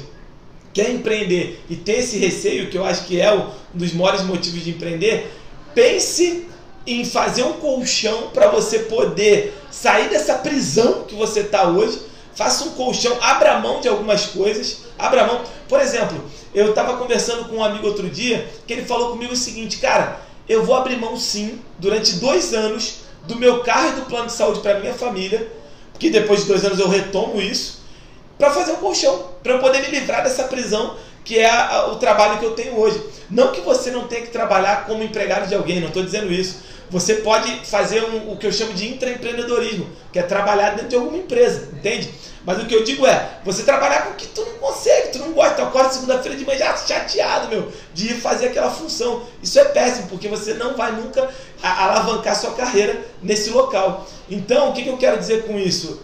quer 0.73 0.91
empreender 0.91 1.61
e 1.69 1.75
tem 1.75 1.99
esse 1.99 2.17
receio, 2.17 2.71
que 2.71 2.79
eu 2.79 2.85
acho 2.85 3.07
que 3.07 3.21
é 3.21 3.33
um 3.35 3.51
dos 3.75 3.93
maiores 3.93 4.23
motivos 4.23 4.63
de 4.63 4.71
empreender, 4.71 5.33
pense 5.75 6.52
em 6.87 7.05
fazer 7.05 7.45
um 7.45 7.55
colchão 7.55 8.31
para 8.33 8.49
você 8.49 8.81
poder 8.81 9.55
sair 9.71 10.09
dessa 10.09 10.35
prisão 10.35 11.05
que 11.05 11.15
você 11.15 11.41
está 11.41 11.69
hoje. 11.69 12.01
Faça 12.35 12.65
um 12.65 12.71
colchão, 12.71 13.17
abra 13.21 13.59
mão 13.59 13.81
de 13.81 13.89
algumas 13.89 14.27
coisas, 14.27 14.85
abra 14.99 15.27
mão. 15.27 15.43
Por 15.69 15.81
exemplo, 15.81 16.23
eu 16.55 16.71
estava 16.71 16.97
conversando 16.97 17.45
com 17.45 17.57
um 17.57 17.65
amigo 17.65 17.87
outro 17.87 18.09
dia 18.09 18.49
que 18.67 18.73
ele 18.73 18.85
falou 18.85 19.11
comigo 19.11 19.33
o 19.33 19.37
seguinte, 19.37 19.79
cara, 19.79 20.21
eu 20.49 20.65
vou 20.65 20.75
abrir 20.75 20.97
mão 20.97 21.17
sim 21.17 21.61
durante 21.79 22.15
dois 22.15 22.53
anos 22.55 23.03
do 23.27 23.37
meu 23.37 23.61
carro 23.61 23.89
e 23.89 24.01
do 24.01 24.07
plano 24.07 24.27
de 24.27 24.33
saúde 24.33 24.61
para 24.61 24.81
minha 24.81 24.95
família, 24.95 25.51
porque 25.93 26.11
depois 26.11 26.41
de 26.41 26.47
dois 26.47 26.65
anos 26.65 26.79
eu 26.79 26.89
retomo 26.89 27.41
isso, 27.41 27.83
para 28.39 28.51
fazer 28.51 28.73
um 28.73 28.77
colchão, 28.77 29.27
para 29.43 29.53
eu 29.53 29.59
poder 29.61 29.81
me 29.83 29.89
livrar 29.89 30.25
dessa 30.25 30.45
prisão 30.45 30.97
que 31.25 31.39
é 31.39 31.49
a, 31.49 31.69
a, 31.69 31.93
o 31.93 31.97
trabalho 31.97 32.39
que 32.39 32.45
eu 32.45 32.53
tenho 32.53 32.79
hoje. 32.79 33.01
Não 33.31 33.53
que 33.53 33.61
você 33.61 33.91
não 33.91 34.09
tenha 34.09 34.23
que 34.23 34.31
trabalhar 34.31 34.87
como 34.87 35.05
empregado 35.05 35.49
de 35.49 35.55
alguém, 35.55 35.81
não 35.81 35.89
estou 35.89 36.03
dizendo 36.03 36.33
isso 36.33 36.72
você 36.93 37.15
pode 37.15 37.51
fazer 37.65 38.05
um, 38.05 38.31
o 38.31 38.37
que 38.37 38.47
eu 38.47 38.53
chamo 38.53 38.75
de 38.75 38.87
intraempreendedorismo, 38.87 39.89
que 40.13 40.19
é 40.19 40.23
trabalhar 40.23 40.73
dentro 40.73 40.89
de 40.89 40.95
alguma 40.95 41.17
empresa, 41.17 41.71
entende? 41.73 42.11
Mas 42.45 42.63
o 42.63 42.67
que 42.67 42.75
eu 42.75 42.85
digo 42.85 43.07
é, 43.07 43.39
você 43.43 43.63
trabalhar 43.63 44.03
com 44.03 44.11
o 44.11 44.15
que 44.15 44.27
tu 44.27 44.45
não 44.45 44.59
consegue, 44.59 45.09
tu 45.09 45.19
não 45.21 45.33
gosta, 45.33 45.55
tu 45.55 45.63
acorda 45.63 45.91
segunda-feira 45.91 46.37
de 46.37 46.45
manhã 46.45 46.59
já 46.59 46.77
chateado, 46.77 47.49
meu, 47.49 47.73
de 47.95 48.09
ir 48.09 48.21
fazer 48.21 48.49
aquela 48.49 48.71
função. 48.71 49.23
Isso 49.43 49.59
é 49.59 49.65
péssimo, 49.65 50.09
porque 50.09 50.29
você 50.29 50.53
não 50.53 50.77
vai 50.77 50.93
nunca 50.93 51.31
alavancar 51.63 52.39
sua 52.39 52.53
carreira 52.53 53.01
nesse 53.23 53.49
local. 53.49 54.07
Então, 54.29 54.69
o 54.69 54.73
que, 54.75 54.83
que 54.83 54.91
eu 54.91 54.99
quero 54.99 55.19
dizer 55.19 55.47
com 55.47 55.59
isso? 55.59 56.03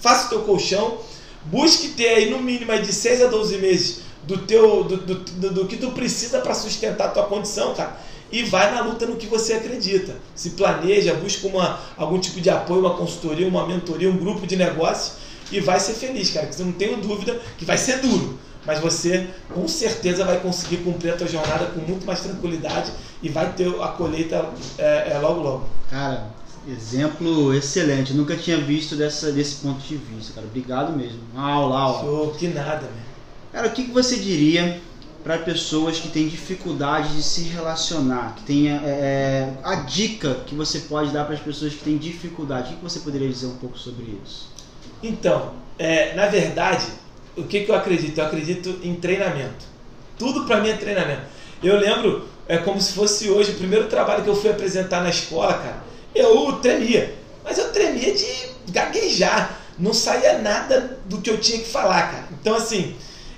Faça 0.00 0.26
o 0.26 0.30
teu 0.30 0.40
colchão, 0.40 0.98
busque 1.44 1.90
ter 1.90 2.08
aí 2.08 2.30
no 2.30 2.40
mínimo 2.40 2.76
de 2.76 2.92
6 2.92 3.22
a 3.22 3.26
12 3.28 3.58
meses 3.58 4.00
do 4.24 4.38
teu 4.38 4.82
do, 4.82 4.96
do, 4.96 5.14
do, 5.14 5.50
do 5.50 5.66
que 5.66 5.76
tu 5.76 5.92
precisa 5.92 6.40
para 6.40 6.54
sustentar 6.54 7.08
a 7.08 7.10
tua 7.10 7.26
condição, 7.26 7.72
cara 7.74 7.96
e 8.30 8.42
vai 8.44 8.74
na 8.74 8.82
luta 8.82 9.06
no 9.06 9.16
que 9.16 9.26
você 9.26 9.54
acredita. 9.54 10.16
Se 10.34 10.50
planeja, 10.50 11.14
busca 11.14 11.46
uma, 11.46 11.78
algum 11.96 12.18
tipo 12.18 12.40
de 12.40 12.50
apoio, 12.50 12.80
uma 12.80 12.94
consultoria, 12.94 13.46
uma 13.46 13.66
mentoria, 13.66 14.10
um 14.10 14.16
grupo 14.16 14.46
de 14.46 14.56
negócio 14.56 15.14
e 15.50 15.60
vai 15.60 15.78
ser 15.78 15.94
feliz, 15.94 16.30
cara. 16.30 16.46
Porque 16.46 16.60
eu 16.60 16.66
não 16.66 16.72
tenho 16.72 16.96
dúvida 16.96 17.40
que 17.58 17.64
vai 17.64 17.76
ser 17.76 18.00
duro, 18.00 18.38
mas 18.66 18.80
você 18.80 19.28
com 19.52 19.66
certeza 19.68 20.24
vai 20.24 20.40
conseguir 20.40 20.78
cumprir 20.78 21.12
a 21.12 21.16
tua 21.16 21.28
jornada 21.28 21.66
com 21.66 21.80
muito 21.80 22.06
mais 22.06 22.20
tranquilidade 22.20 22.92
e 23.22 23.28
vai 23.28 23.52
ter 23.52 23.68
a 23.80 23.88
colheita 23.88 24.48
é, 24.78 25.12
é, 25.12 25.18
logo 25.18 25.40
logo. 25.40 25.68
Cara, 25.90 26.26
exemplo 26.68 27.54
excelente. 27.54 28.12
Eu 28.12 28.16
nunca 28.16 28.36
tinha 28.36 28.58
visto 28.58 28.96
dessa, 28.96 29.30
desse 29.30 29.56
ponto 29.56 29.80
de 29.80 29.96
vista, 29.96 30.32
cara. 30.34 30.46
Obrigado 30.46 30.96
mesmo. 30.96 31.20
Aula, 31.36 31.78
aula. 31.78 32.00
Show, 32.00 32.34
que 32.38 32.48
nada, 32.48 32.82
meu. 32.82 33.14
Cara, 33.52 33.68
o 33.68 33.70
que, 33.70 33.84
que 33.84 33.92
você 33.92 34.16
diria 34.16 34.80
para 35.24 35.38
pessoas 35.38 35.98
que 35.98 36.08
têm 36.08 36.28
dificuldade 36.28 37.16
de 37.16 37.22
se 37.22 37.44
relacionar, 37.44 38.34
que 38.36 38.42
tem 38.42 38.70
é, 38.70 38.74
é, 38.84 39.48
a 39.64 39.76
dica 39.76 40.34
que 40.46 40.54
você 40.54 40.80
pode 40.80 41.10
dar 41.12 41.24
para 41.24 41.34
as 41.34 41.40
pessoas 41.40 41.72
que 41.72 41.82
têm 41.82 41.96
dificuldade. 41.96 42.74
O 42.74 42.76
que 42.76 42.82
você 42.82 43.00
poderia 43.00 43.26
dizer 43.26 43.46
um 43.46 43.56
pouco 43.56 43.78
sobre 43.78 44.18
isso? 44.22 44.50
Então, 45.02 45.54
é, 45.78 46.14
na 46.14 46.26
verdade, 46.26 46.84
o 47.34 47.44
que, 47.44 47.64
que 47.64 47.70
eu 47.70 47.74
acredito? 47.74 48.18
Eu 48.18 48.26
acredito 48.26 48.78
em 48.82 48.94
treinamento. 48.96 49.64
Tudo 50.18 50.44
para 50.44 50.60
mim 50.60 50.68
é 50.68 50.76
treinamento. 50.76 51.22
Eu 51.62 51.78
lembro, 51.78 52.28
é 52.46 52.58
como 52.58 52.78
se 52.78 52.92
fosse 52.92 53.30
hoje 53.30 53.52
o 53.52 53.56
primeiro 53.56 53.86
trabalho 53.86 54.22
que 54.22 54.28
eu 54.28 54.36
fui 54.36 54.50
apresentar 54.50 55.02
na 55.02 55.08
escola, 55.08 55.54
cara. 55.54 55.84
Eu 56.14 56.52
tremia, 56.60 57.14
mas 57.42 57.56
eu 57.56 57.72
tremia 57.72 58.14
de 58.14 58.26
gaguejar. 58.70 59.58
Não 59.78 59.94
saía 59.94 60.38
nada 60.38 60.98
do 61.06 61.22
que 61.22 61.30
eu 61.30 61.40
tinha 61.40 61.58
que 61.58 61.68
falar, 61.68 62.12
cara. 62.12 62.28
Então, 62.38 62.54
assim, 62.54 62.94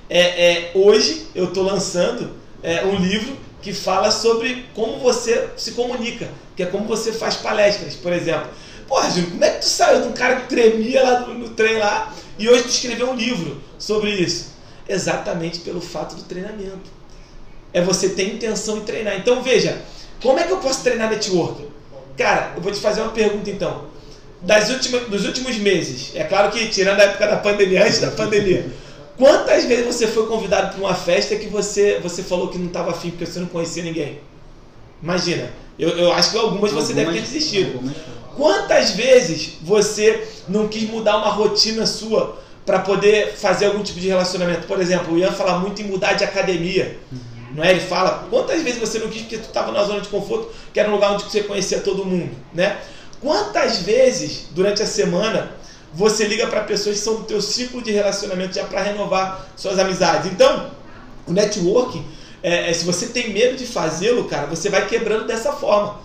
é, 0.09 0.21
é, 0.21 0.71
hoje 0.75 1.27
eu 1.35 1.47
estou 1.47 1.65
lançando 1.65 2.31
é, 2.63 2.85
um 2.85 2.97
livro 2.97 3.37
que 3.61 3.73
fala 3.73 4.11
sobre 4.11 4.65
como 4.75 4.99
você 4.99 5.49
se 5.57 5.73
comunica, 5.73 6.29
que 6.55 6.63
é 6.63 6.67
como 6.67 6.87
você 6.87 7.13
faz 7.13 7.37
palestras, 7.37 7.95
por 7.95 8.13
exemplo. 8.13 8.49
Porra, 8.87 9.11
Júlio, 9.11 9.31
como 9.33 9.45
é 9.45 9.51
que 9.51 9.61
tu 9.61 9.67
saiu 9.67 10.03
de 10.03 10.09
um 10.09 10.13
cara 10.13 10.37
que 10.37 10.49
tremia 10.49 11.03
lá 11.03 11.21
no, 11.21 11.35
no 11.35 11.49
trem 11.51 11.77
lá 11.77 12.15
e 12.39 12.49
hoje 12.49 12.65
tu 12.65 12.69
escreveu 12.69 13.11
um 13.11 13.17
livro 13.17 13.61
sobre 13.79 14.11
isso? 14.11 14.55
Exatamente 14.89 15.59
pelo 15.61 15.81
fato 15.81 16.15
do 16.15 16.23
treinamento. 16.23 16.95
É 17.73 17.83
você 17.83 18.11
ter 18.11 18.33
intenção 18.33 18.79
em 18.79 18.83
treinar. 18.83 19.17
Então 19.17 19.43
veja, 19.43 19.83
como 20.23 20.39
é 20.39 20.45
que 20.45 20.53
eu 20.53 20.59
posso 20.59 20.83
treinar 20.85 21.11
network? 21.11 21.65
Cara, 22.17 22.53
eu 22.57 22.63
vou 22.63 22.71
te 22.71 22.79
fazer 22.79 23.01
uma 23.01 23.11
pergunta 23.11 23.51
então. 23.51 23.87
Das 24.43 24.71
últimas, 24.71 25.09
dos 25.09 25.27
últimos 25.27 25.57
meses, 25.57 26.13
é 26.15 26.23
claro 26.23 26.53
que 26.53 26.69
tirando 26.69 27.01
a 27.01 27.05
época 27.05 27.27
da 27.27 27.37
pandemia, 27.37 27.83
antes 27.85 28.01
da 28.01 28.13
pandemia, 28.13 28.71
quantas 29.17 29.65
vezes 29.65 29.87
você 29.87 30.07
foi 30.07 30.27
convidado 30.27 30.73
para 30.75 30.81
uma 30.81 30.95
festa 30.95 31.37
que 31.37 31.47
você, 31.49 31.99
você 32.03 32.23
falou 32.23 32.49
que 32.49 32.59
não 32.59 32.67
estava 32.67 32.91
afim 32.91 33.11
porque 33.11 33.27
você 33.27 33.39
não 33.41 33.47
conhecia 33.47 33.83
ninguém? 33.83 34.21
Imagina, 35.03 35.51
eu, 35.79 35.91
eu 35.91 36.13
acho 36.13 36.31
que 36.31 36.39
algumas 36.39 36.73
você 36.73 36.93
deve 36.95 37.07
ter 37.13 37.21
desistido. 37.23 37.75
Algumas- 37.75 37.97
Quantas 38.37 38.91
vezes 38.91 39.53
você 39.63 40.27
não 40.47 40.69
quis 40.69 40.89
mudar 40.91 41.17
uma 41.17 41.31
rotina 41.31 41.87
sua 41.87 42.39
para 42.67 42.81
poder 42.81 43.33
fazer 43.35 43.67
algum 43.67 43.83
tipo 43.83 43.99
de 43.99 44.09
relacionamento? 44.09 44.67
Por 44.67 44.79
exemplo, 44.79 45.15
o 45.15 45.19
Ian 45.19 45.33
fala 45.33 45.59
muito 45.59 45.81
em 45.81 45.87
mudar 45.87 46.13
de 46.13 46.25
academia. 46.25 46.99
Não 47.55 47.65
é? 47.65 47.71
Ele 47.71 47.81
fala, 47.81 48.27
quantas 48.29 48.61
vezes 48.63 48.79
você 48.79 48.99
não 48.99 49.09
quis 49.09 49.23
porque 49.23 49.39
tu 49.39 49.47
estava 49.47 49.73
na 49.73 49.83
zona 49.85 50.01
de 50.03 50.09
conforto, 50.09 50.51
que 50.75 50.79
era 50.79 50.91
um 50.91 50.93
lugar 50.93 51.13
onde 51.13 51.25
você 51.25 51.43
conhecia 51.45 51.81
todo 51.81 52.05
mundo, 52.05 52.31
né? 52.53 52.77
Quantas 53.23 53.79
vezes 53.79 54.49
durante 54.51 54.83
a 54.83 54.87
semana 54.87 55.53
você 55.97 56.27
liga 56.27 56.47
para 56.47 56.61
pessoas 56.65 56.97
que 56.99 57.03
são 57.03 57.17
do 57.17 57.25
teu 57.25 57.41
ciclo 57.41 57.81
de 57.83 57.91
relacionamento 57.91 58.55
já 58.55 58.65
para 58.65 58.83
renovar 58.83 59.49
suas 59.57 59.79
amizades? 59.79 60.31
Então, 60.31 60.71
o 61.27 61.33
networking, 61.33 62.05
é, 62.43 62.71
é, 62.71 62.73
se 62.75 62.85
você 62.85 63.07
tem 63.07 63.33
medo 63.33 63.57
de 63.57 63.67
fazê-lo, 63.67 64.25
cara, 64.29 64.47
você 64.47 64.69
vai 64.69 64.87
quebrando 64.87 65.27
dessa 65.27 65.53
forma. 65.53 65.99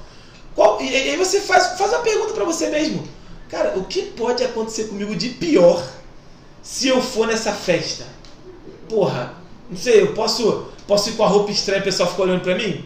Qual- 0.55 0.81
e, 0.81 0.89
e 0.89 0.95
aí 1.11 1.17
você 1.17 1.41
faz, 1.41 1.77
faz 1.77 1.91
uma 1.91 1.99
pergunta 1.99 2.33
para 2.33 2.45
você 2.45 2.69
mesmo. 2.69 3.05
Cara, 3.49 3.77
o 3.77 3.83
que 3.83 4.03
pode 4.03 4.43
acontecer 4.43 4.85
comigo 4.85 5.13
de 5.13 5.29
pior 5.29 5.83
se 6.63 6.87
eu 6.87 7.01
for 7.01 7.27
nessa 7.27 7.51
festa? 7.51 8.05
Porra, 8.87 9.33
não 9.69 9.77
sei, 9.77 10.01
eu 10.01 10.13
posso, 10.13 10.67
posso 10.87 11.09
ir 11.09 11.13
com 11.13 11.23
a 11.23 11.27
roupa 11.27 11.51
estranha 11.51 11.79
e 11.79 11.81
o 11.81 11.85
pessoal 11.85 12.09
fica 12.09 12.21
olhando 12.21 12.41
pra 12.41 12.55
mim? 12.55 12.85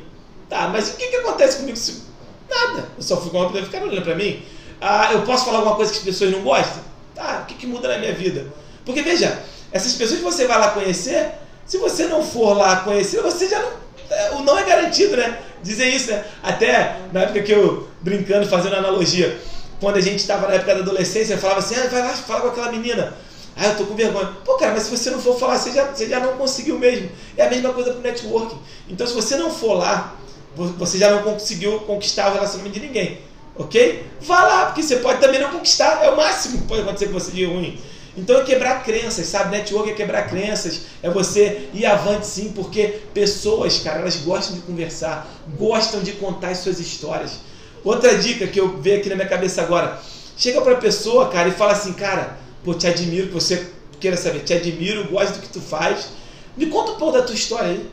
Tá, 0.49 0.67
mas 0.69 0.89
o 0.89 0.93
que, 0.97 1.07
que 1.07 1.15
acontece 1.17 1.57
comigo 1.57 1.77
se. 1.77 2.03
Nada. 2.49 2.89
Eu 2.97 3.03
só 3.03 3.17
fui 3.21 3.29
com 3.29 3.37
a 3.37 3.43
roupa 3.43 3.59
e 3.59 3.63
ficar 3.65 3.83
olhando 3.83 4.03
pra 4.03 4.15
mim. 4.15 4.43
Ah, 4.81 5.09
eu 5.13 5.21
posso 5.21 5.45
falar 5.45 5.59
alguma 5.59 5.75
coisa 5.75 5.91
que 5.91 5.99
as 5.99 6.03
pessoas 6.03 6.31
não 6.31 6.41
gostam? 6.41 6.83
Tá, 7.15 7.41
o 7.43 7.45
que, 7.45 7.53
que 7.55 7.65
muda 7.67 7.87
na 7.87 7.97
minha 7.97 8.13
vida? 8.13 8.45
Porque 8.85 9.01
veja, 9.01 9.39
essas 9.71 9.93
pessoas 9.93 10.19
que 10.19 10.25
você 10.25 10.45
vai 10.45 10.59
lá 10.59 10.69
conhecer, 10.69 11.31
se 11.65 11.77
você 11.77 12.05
não 12.07 12.23
for 12.23 12.53
lá 12.55 12.77
conhecer, 12.77 13.21
você 13.21 13.47
já 13.47 13.59
não. 13.59 13.69
é, 14.09 14.31
O 14.31 14.43
não 14.43 14.57
é 14.57 14.63
garantido, 14.63 15.15
né? 15.17 15.39
Dizem 15.63 15.95
isso, 15.95 16.11
né? 16.11 16.23
Até 16.43 16.97
na 17.11 17.21
época 17.21 17.41
que 17.41 17.51
eu, 17.51 17.87
brincando, 18.01 18.45
fazendo 18.47 18.75
analogia, 18.75 19.39
quando 19.79 19.97
a 19.97 20.01
gente 20.01 20.19
estava 20.19 20.47
na 20.47 20.53
época 20.55 20.75
da 20.75 20.81
adolescência, 20.81 21.33
eu 21.33 21.37
falava 21.39 21.59
assim, 21.59 21.75
ah, 21.75 21.87
vai 21.87 22.01
lá, 22.01 22.09
fala 22.09 22.41
com 22.41 22.47
aquela 22.49 22.71
menina. 22.71 23.13
Ah, 23.57 23.67
eu 23.67 23.77
tô 23.77 23.85
com 23.85 23.95
vergonha. 23.95 24.33
Pô, 24.43 24.55
cara, 24.55 24.73
mas 24.73 24.83
se 24.83 24.91
você 24.91 25.09
não 25.09 25.19
for 25.19 25.39
falar, 25.39 25.57
você 25.57 25.71
já, 25.71 25.85
você 25.85 26.07
já 26.07 26.19
não 26.19 26.33
conseguiu 26.37 26.77
mesmo. 26.77 27.09
É 27.37 27.45
a 27.45 27.49
mesma 27.49 27.71
coisa 27.73 27.91
pro 27.93 28.01
networking. 28.01 28.59
Então, 28.89 29.07
se 29.07 29.13
você 29.13 29.37
não 29.37 29.49
for 29.49 29.75
lá, 29.75 30.13
vo- 30.55 30.73
você 30.77 30.97
já 30.97 31.09
não 31.09 31.23
conseguiu 31.23 31.79
conquistar 31.81 32.29
o 32.29 32.33
relacionamento 32.33 32.77
de 32.79 32.85
ninguém. 32.85 33.21
Ok? 33.57 34.05
Vá 34.21 34.43
lá, 34.43 34.65
porque 34.67 34.83
você 34.83 34.97
pode 34.97 35.19
também 35.21 35.39
não 35.39 35.49
conquistar. 35.49 36.03
É 36.03 36.09
o 36.09 36.17
máximo 36.17 36.59
que 36.59 36.67
pode 36.67 36.81
acontecer 36.81 37.07
com 37.07 37.13
você 37.13 37.31
de 37.31 37.45
ruim. 37.45 37.79
Então 38.17 38.39
é 38.39 38.43
quebrar 38.43 38.83
crenças, 38.83 39.25
sabe? 39.27 39.55
Network 39.55 39.91
é 39.91 39.93
quebrar 39.93 40.29
crenças, 40.29 40.81
é 41.03 41.09
você 41.09 41.67
ir 41.73 41.85
avante 41.85 42.25
sim, 42.25 42.53
porque 42.55 43.01
pessoas, 43.13 43.79
cara, 43.79 43.99
elas 43.99 44.15
gostam 44.17 44.55
de 44.55 44.61
conversar, 44.61 45.27
gostam 45.57 46.01
de 46.01 46.13
contar 46.13 46.49
as 46.49 46.59
suas 46.59 46.79
histórias. 46.79 47.39
Outra 47.83 48.17
dica 48.17 48.47
que 48.47 48.59
eu 48.59 48.77
vejo 48.77 48.99
aqui 49.01 49.09
na 49.09 49.15
minha 49.15 49.27
cabeça 49.27 49.61
agora, 49.61 49.99
chega 50.37 50.61
pra 50.61 50.75
pessoa, 50.75 51.27
cara, 51.27 51.49
e 51.49 51.51
fala 51.51 51.73
assim, 51.73 51.91
cara, 51.91 52.37
pô, 52.63 52.73
te 52.73 52.87
admiro, 52.87 53.27
que 53.27 53.33
você 53.33 53.67
queira 53.99 54.15
saber, 54.15 54.39
te 54.39 54.53
admiro, 54.53 55.09
gosto 55.09 55.33
do 55.33 55.41
que 55.41 55.49
tu 55.49 55.59
faz. 55.59 56.07
Me 56.55 56.67
conta 56.67 56.91
um 56.91 56.95
pouco 56.95 57.17
da 57.17 57.23
tua 57.23 57.35
história 57.35 57.71
aí. 57.71 57.89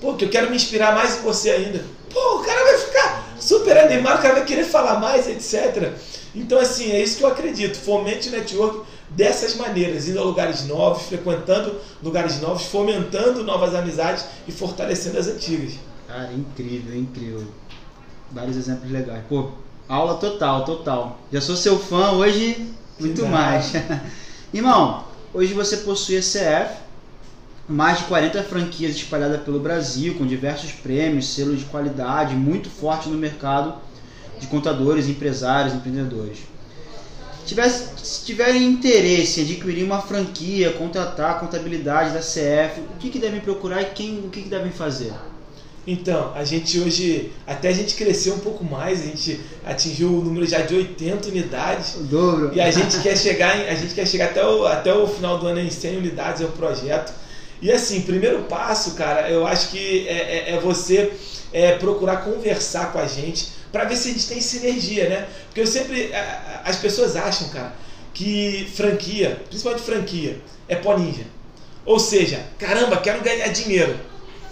Pô, 0.00 0.14
que 0.14 0.24
eu 0.24 0.28
quero 0.28 0.50
me 0.50 0.56
inspirar 0.56 0.92
mais 0.92 1.18
em 1.18 1.20
você 1.20 1.50
ainda. 1.50 1.84
Pô, 2.12 2.40
o 2.40 2.44
cara 2.44 2.64
vai 2.64 2.78
super 3.42 3.76
animado, 3.76 4.18
o 4.18 4.22
cara 4.22 4.34
vai 4.34 4.44
querer 4.44 4.64
falar 4.64 5.00
mais, 5.00 5.26
etc. 5.28 5.92
Então, 6.34 6.58
assim, 6.58 6.90
é 6.90 7.02
isso 7.02 7.18
que 7.18 7.24
eu 7.24 7.28
acredito. 7.28 7.76
Fomente 7.76 8.28
o 8.28 8.32
network 8.32 8.86
dessas 9.10 9.56
maneiras, 9.56 10.08
indo 10.08 10.18
a 10.18 10.22
lugares 10.22 10.66
novos, 10.66 11.02
frequentando 11.02 11.74
lugares 12.02 12.40
novos, 12.40 12.64
fomentando 12.64 13.44
novas 13.44 13.74
amizades 13.74 14.24
e 14.46 14.52
fortalecendo 14.52 15.18
as 15.18 15.26
antigas. 15.26 15.74
Cara, 16.06 16.30
é 16.30 16.34
incrível, 16.34 16.94
é 16.94 16.98
incrível. 16.98 17.44
Vários 18.30 18.56
exemplos 18.56 18.90
legais. 18.90 19.22
Pô, 19.28 19.50
aula 19.88 20.14
total, 20.14 20.64
total. 20.64 21.18
Já 21.30 21.40
sou 21.40 21.56
seu 21.56 21.78
fã 21.78 22.12
hoje, 22.12 22.66
muito 22.98 23.22
nada. 23.22 23.34
mais. 23.36 23.72
Irmão, 24.54 25.04
hoje 25.34 25.52
você 25.52 25.78
possui 25.78 26.16
a 26.16 26.20
CF, 26.20 26.76
mais 27.68 27.98
de 27.98 28.04
40 28.04 28.42
franquias 28.42 28.94
espalhadas 28.94 29.40
pelo 29.42 29.60
Brasil, 29.60 30.14
com 30.14 30.26
diversos 30.26 30.72
prêmios, 30.72 31.28
selos 31.34 31.60
de 31.60 31.64
qualidade, 31.66 32.34
muito 32.34 32.68
forte 32.68 33.08
no 33.08 33.16
mercado 33.16 33.74
de 34.40 34.46
contadores, 34.48 35.08
empresários, 35.08 35.74
empreendedores. 35.74 36.38
Se 37.40 37.46
tivesse- 37.48 37.84
se 38.02 38.24
tiverem 38.24 38.64
interesse 38.64 39.40
em 39.40 39.44
adquirir 39.44 39.84
uma 39.84 40.00
franquia, 40.00 40.72
contratar 40.72 41.30
a 41.32 41.34
contabilidade 41.34 42.12
da 42.14 42.20
CF, 42.20 42.80
o 42.80 42.98
que, 42.98 43.10
que 43.10 43.18
devem 43.18 43.40
procurar 43.40 43.82
e 43.82 43.86
quem, 43.86 44.18
o 44.20 44.28
que, 44.30 44.42
que 44.42 44.48
devem 44.48 44.70
fazer? 44.70 45.12
Então, 45.84 46.32
a 46.36 46.44
gente 46.44 46.78
hoje, 46.78 47.32
até 47.44 47.68
a 47.68 47.72
gente 47.72 47.96
cresceu 47.96 48.34
um 48.34 48.38
pouco 48.38 48.64
mais, 48.64 49.00
a 49.00 49.04
gente 49.04 49.40
atingiu 49.66 50.08
o 50.16 50.22
número 50.22 50.46
já 50.46 50.60
de 50.60 50.74
80 50.76 51.28
unidades. 51.28 51.96
O 51.96 52.04
dobro. 52.04 52.52
E 52.54 52.60
a 52.60 52.70
gente 52.70 53.00
quer 53.00 53.16
chegar, 53.18 53.58
em- 53.58 53.68
a 53.68 53.74
gente 53.74 53.92
quer 53.92 54.06
chegar 54.06 54.26
até 54.26 54.46
o, 54.46 54.64
até 54.64 54.94
o 54.94 55.08
final 55.08 55.38
do 55.38 55.46
ano 55.48 55.58
em 55.58 55.70
100 55.70 55.96
unidades, 55.96 56.40
é 56.40 56.44
o 56.44 56.48
projeto. 56.52 57.12
E 57.62 57.72
assim, 57.72 58.02
primeiro 58.02 58.42
passo, 58.44 58.94
cara, 58.94 59.30
eu 59.30 59.46
acho 59.46 59.70
que 59.70 60.06
é, 60.08 60.50
é- 60.50 60.54
é 60.56 60.60
você 60.60 61.12
é, 61.52 61.76
procurar 61.76 62.18
conversar 62.18 62.92
com 62.92 62.98
a 62.98 63.06
gente 63.06 63.48
para 63.70 63.84
ver 63.84 63.96
se 63.96 64.08
a 64.08 64.12
gente 64.12 64.26
tem 64.26 64.40
sinergia, 64.40 65.08
né? 65.08 65.28
Porque 65.46 65.60
eu 65.60 65.66
sempre. 65.66 66.10
As 66.64 66.76
pessoas 66.76 67.14
acham, 67.16 67.48
cara, 67.50 67.72
que 68.12 68.68
franquia, 68.74 69.40
principalmente 69.48 69.82
franquia, 69.84 70.38
é 70.68 70.74
pó 70.76 70.98
ninja. 70.98 71.24
Ou 71.84 71.98
seja, 71.98 72.44
caramba, 72.58 72.96
quero 72.98 73.22
ganhar 73.22 73.48
dinheiro. 73.48 73.96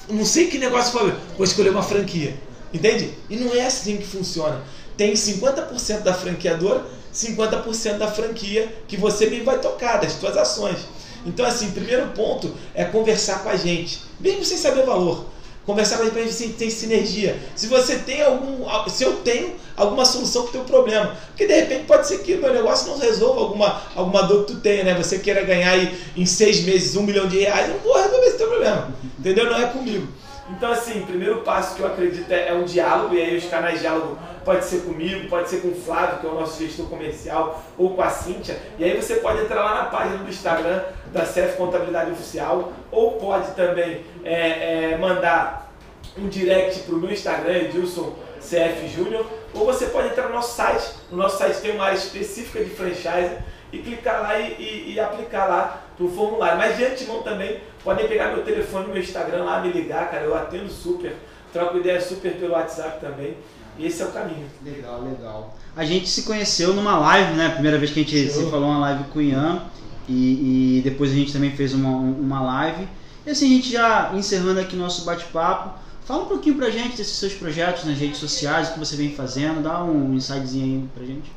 Não 0.09 0.25
sei 0.25 0.47
que 0.47 0.59
negócio 0.59 0.93
foi, 0.99 1.15
vou 1.37 1.45
escolher 1.45 1.71
uma 1.71 1.83
franquia. 1.83 2.35
Entende? 2.73 3.13
E 3.29 3.37
não 3.37 3.55
é 3.55 3.67
assim 3.67 3.97
que 3.97 4.07
funciona. 4.07 4.63
Tem 4.97 5.15
50% 5.17 6.03
da 6.03 6.15
franqueadora, 6.15 6.85
50% 7.13 7.99
da 7.99 8.11
franquia 8.11 8.73
que 8.87 8.97
você 8.97 9.27
mesmo 9.27 9.45
vai 9.47 9.59
tocar, 9.59 9.97
das 9.99 10.13
suas 10.13 10.37
ações. 10.37 10.79
Então, 11.27 11.45
assim, 11.45 11.71
primeiro 11.71 12.09
ponto 12.09 12.55
é 12.75 12.85
conversar 12.85 13.43
com 13.43 13.49
a 13.49 13.57
gente, 13.57 14.01
mesmo 14.19 14.45
sem 14.45 14.57
saber 14.57 14.83
o 14.83 14.87
valor. 14.87 15.27
Conversar 15.67 15.97
com 15.97 16.03
a 16.03 16.05
gente 16.07 16.15
pra 16.15 16.23
ver 16.23 16.33
se 16.33 16.49
tem 16.49 16.71
sinergia. 16.71 17.39
Se 17.55 17.67
você 17.67 17.99
tem 17.99 18.23
algum. 18.23 18.67
Se 18.89 19.05
eu 19.05 19.17
tenho 19.19 19.55
alguma 19.77 20.05
solução 20.05 20.43
para 20.43 20.49
o 20.49 20.53
teu 20.53 20.65
problema. 20.65 21.17
Porque 21.29 21.47
de 21.47 21.55
repente 21.55 21.85
pode 21.85 22.09
ser 22.09 22.19
que 22.19 22.35
o 22.35 22.41
meu 22.41 22.53
negócio 22.53 22.89
não 22.89 22.99
resolva 22.99 23.41
alguma, 23.41 23.83
alguma 23.95 24.23
dor 24.23 24.45
que 24.45 24.55
tu 24.55 24.61
tenha, 24.61 24.85
né? 24.85 24.95
Você 24.95 25.19
queira 25.19 25.43
ganhar 25.45 25.73
aí 25.73 25.97
em 26.17 26.27
seis 26.27 26.61
meses 26.63 26.97
um 26.97 27.03
milhão 27.03 27.29
de 27.29 27.41
reais, 27.41 27.69
eu 27.69 27.75
não 27.75 27.81
vou 27.81 27.97
resolver 27.97 28.27
esse 28.27 28.39
teu 28.39 28.49
problema. 28.49 28.95
Entendeu? 29.19 29.45
Não 29.47 29.61
é 29.61 29.67
comigo. 29.67 30.09
Então, 30.57 30.73
assim, 30.73 31.01
o 31.01 31.07
primeiro 31.07 31.39
passo 31.43 31.77
que 31.77 31.83
eu 31.83 31.87
acredito 31.87 32.31
é, 32.31 32.49
é 32.49 32.55
um 32.55 32.65
diálogo, 32.65 33.15
e 33.15 33.21
aí 33.21 33.37
os 33.37 33.45
canais 33.47 33.75
de 33.75 33.81
diálogo 33.81 34.19
pode 34.45 34.65
ser 34.65 34.83
comigo, 34.83 35.29
pode 35.29 35.49
ser 35.49 35.61
com 35.61 35.69
o 35.69 35.75
Flávio, 35.75 36.19
que 36.19 36.27
é 36.27 36.31
o 36.31 36.35
nosso 36.35 36.63
gestor 36.63 36.87
comercial, 36.87 37.63
ou 37.79 37.95
com 37.95 38.03
a 38.03 38.11
Cíntia. 38.11 38.59
E 38.79 38.85
aí 38.85 38.97
você 38.97 39.17
pode 39.17 39.43
entrar 39.43 39.63
lá 39.63 39.75
na 39.75 39.85
página 39.85 40.19
do 40.19 40.29
Instagram 40.29 40.83
da 41.13 41.23
CF 41.23 41.57
Contabilidade 41.57 42.11
Oficial, 42.11 42.73
ou 42.91 43.13
pode 43.13 43.53
também 43.53 44.05
é, 44.25 44.93
é, 44.93 44.99
mandar 44.99 45.71
um 46.19 46.29
direct 46.29 46.81
para 46.81 46.95
o 46.95 46.99
meu 46.99 47.11
Instagram, 47.11 47.57
Edilson 47.57 48.15
CF 48.41 48.89
Júnior, 48.89 49.27
ou 49.55 49.67
você 49.67 49.87
pode 49.87 50.09
entrar 50.09 50.29
no 50.29 50.35
nosso 50.35 50.57
site. 50.57 50.91
No 51.11 51.17
nosso 51.19 51.39
site 51.39 51.61
tem 51.61 51.73
uma 51.75 51.85
área 51.87 51.97
específica 51.97 52.63
de 52.65 52.71
franchise 52.71 53.37
e 53.73 53.79
clicar 53.79 54.23
lá 54.23 54.39
e, 54.39 54.53
e- 54.59 54.93
e 54.95 55.01
aplicar 55.01 55.47
lá 55.47 55.83
para 55.97 56.05
o 56.07 56.11
formulário. 56.11 56.59
Mas 56.59 56.77
de 56.77 56.85
antemão 56.85 57.23
também, 57.23 57.61
podem 57.85 58.07
pegar 58.09 58.33
meu 58.35 58.43
telefone 58.45 58.89
meu 58.89 58.99
Instagram 59.03 59.45
lá, 59.45 59.61
me 59.61 59.73
ligar, 59.73 60.11
cara, 60.11 60.25
eu 60.25 60.35
atendo 60.35 60.71
super, 60.71 61.15
troco 61.53 61.79
ideia 61.79 62.01
super 62.01 62.33
pelo 62.35 62.53
WhatsApp 62.53 63.01
também. 63.01 63.37
E 63.79 63.87
esse 63.87 64.03
é 64.03 64.05
o 64.07 64.11
caminho. 64.13 64.47
Legal, 64.65 65.01
legal. 65.03 65.57
A 65.77 65.85
gente 65.85 66.09
se 66.09 66.23
conheceu 66.25 66.75
numa 66.75 66.99
live, 66.99 67.33
né? 67.35 67.49
Primeira 67.51 67.79
vez 67.79 67.91
que 67.93 68.01
a 68.01 68.03
gente 68.03 68.29
se 68.31 68.51
falou 68.51 68.69
uma 68.69 68.79
live 68.81 69.05
com 69.05 69.19
o 69.21 69.23
Ian. 69.23 69.63
E, 70.09 70.79
e 70.79 70.81
depois 70.83 71.13
a 71.13 71.15
gente 71.15 71.33
também 71.33 71.53
fez 71.53 71.73
uma, 71.73 71.89
uma 71.91 72.41
live. 72.43 72.87
E 73.25 73.31
assim, 73.31 73.47
a 73.47 73.57
gente 73.57 73.71
já 73.71 74.11
encerrando 74.15 74.59
aqui 74.61 74.75
nosso 74.77 75.05
bate-papo. 75.05 75.79
Fala 76.11 76.25
um 76.25 76.27
pouquinho 76.27 76.57
pra 76.57 76.69
gente 76.71 76.97
desses 76.97 77.19
seus 77.19 77.35
projetos 77.35 77.85
nas 77.85 77.97
redes 77.97 78.19
sociais, 78.19 78.69
o 78.69 78.73
que 78.73 78.81
você 78.81 78.97
vem 78.97 79.15
fazendo, 79.15 79.63
dá 79.63 79.85
um 79.85 80.13
insightzinho 80.15 80.65
aí 80.65 80.89
pra 80.93 81.05
gente. 81.05 81.31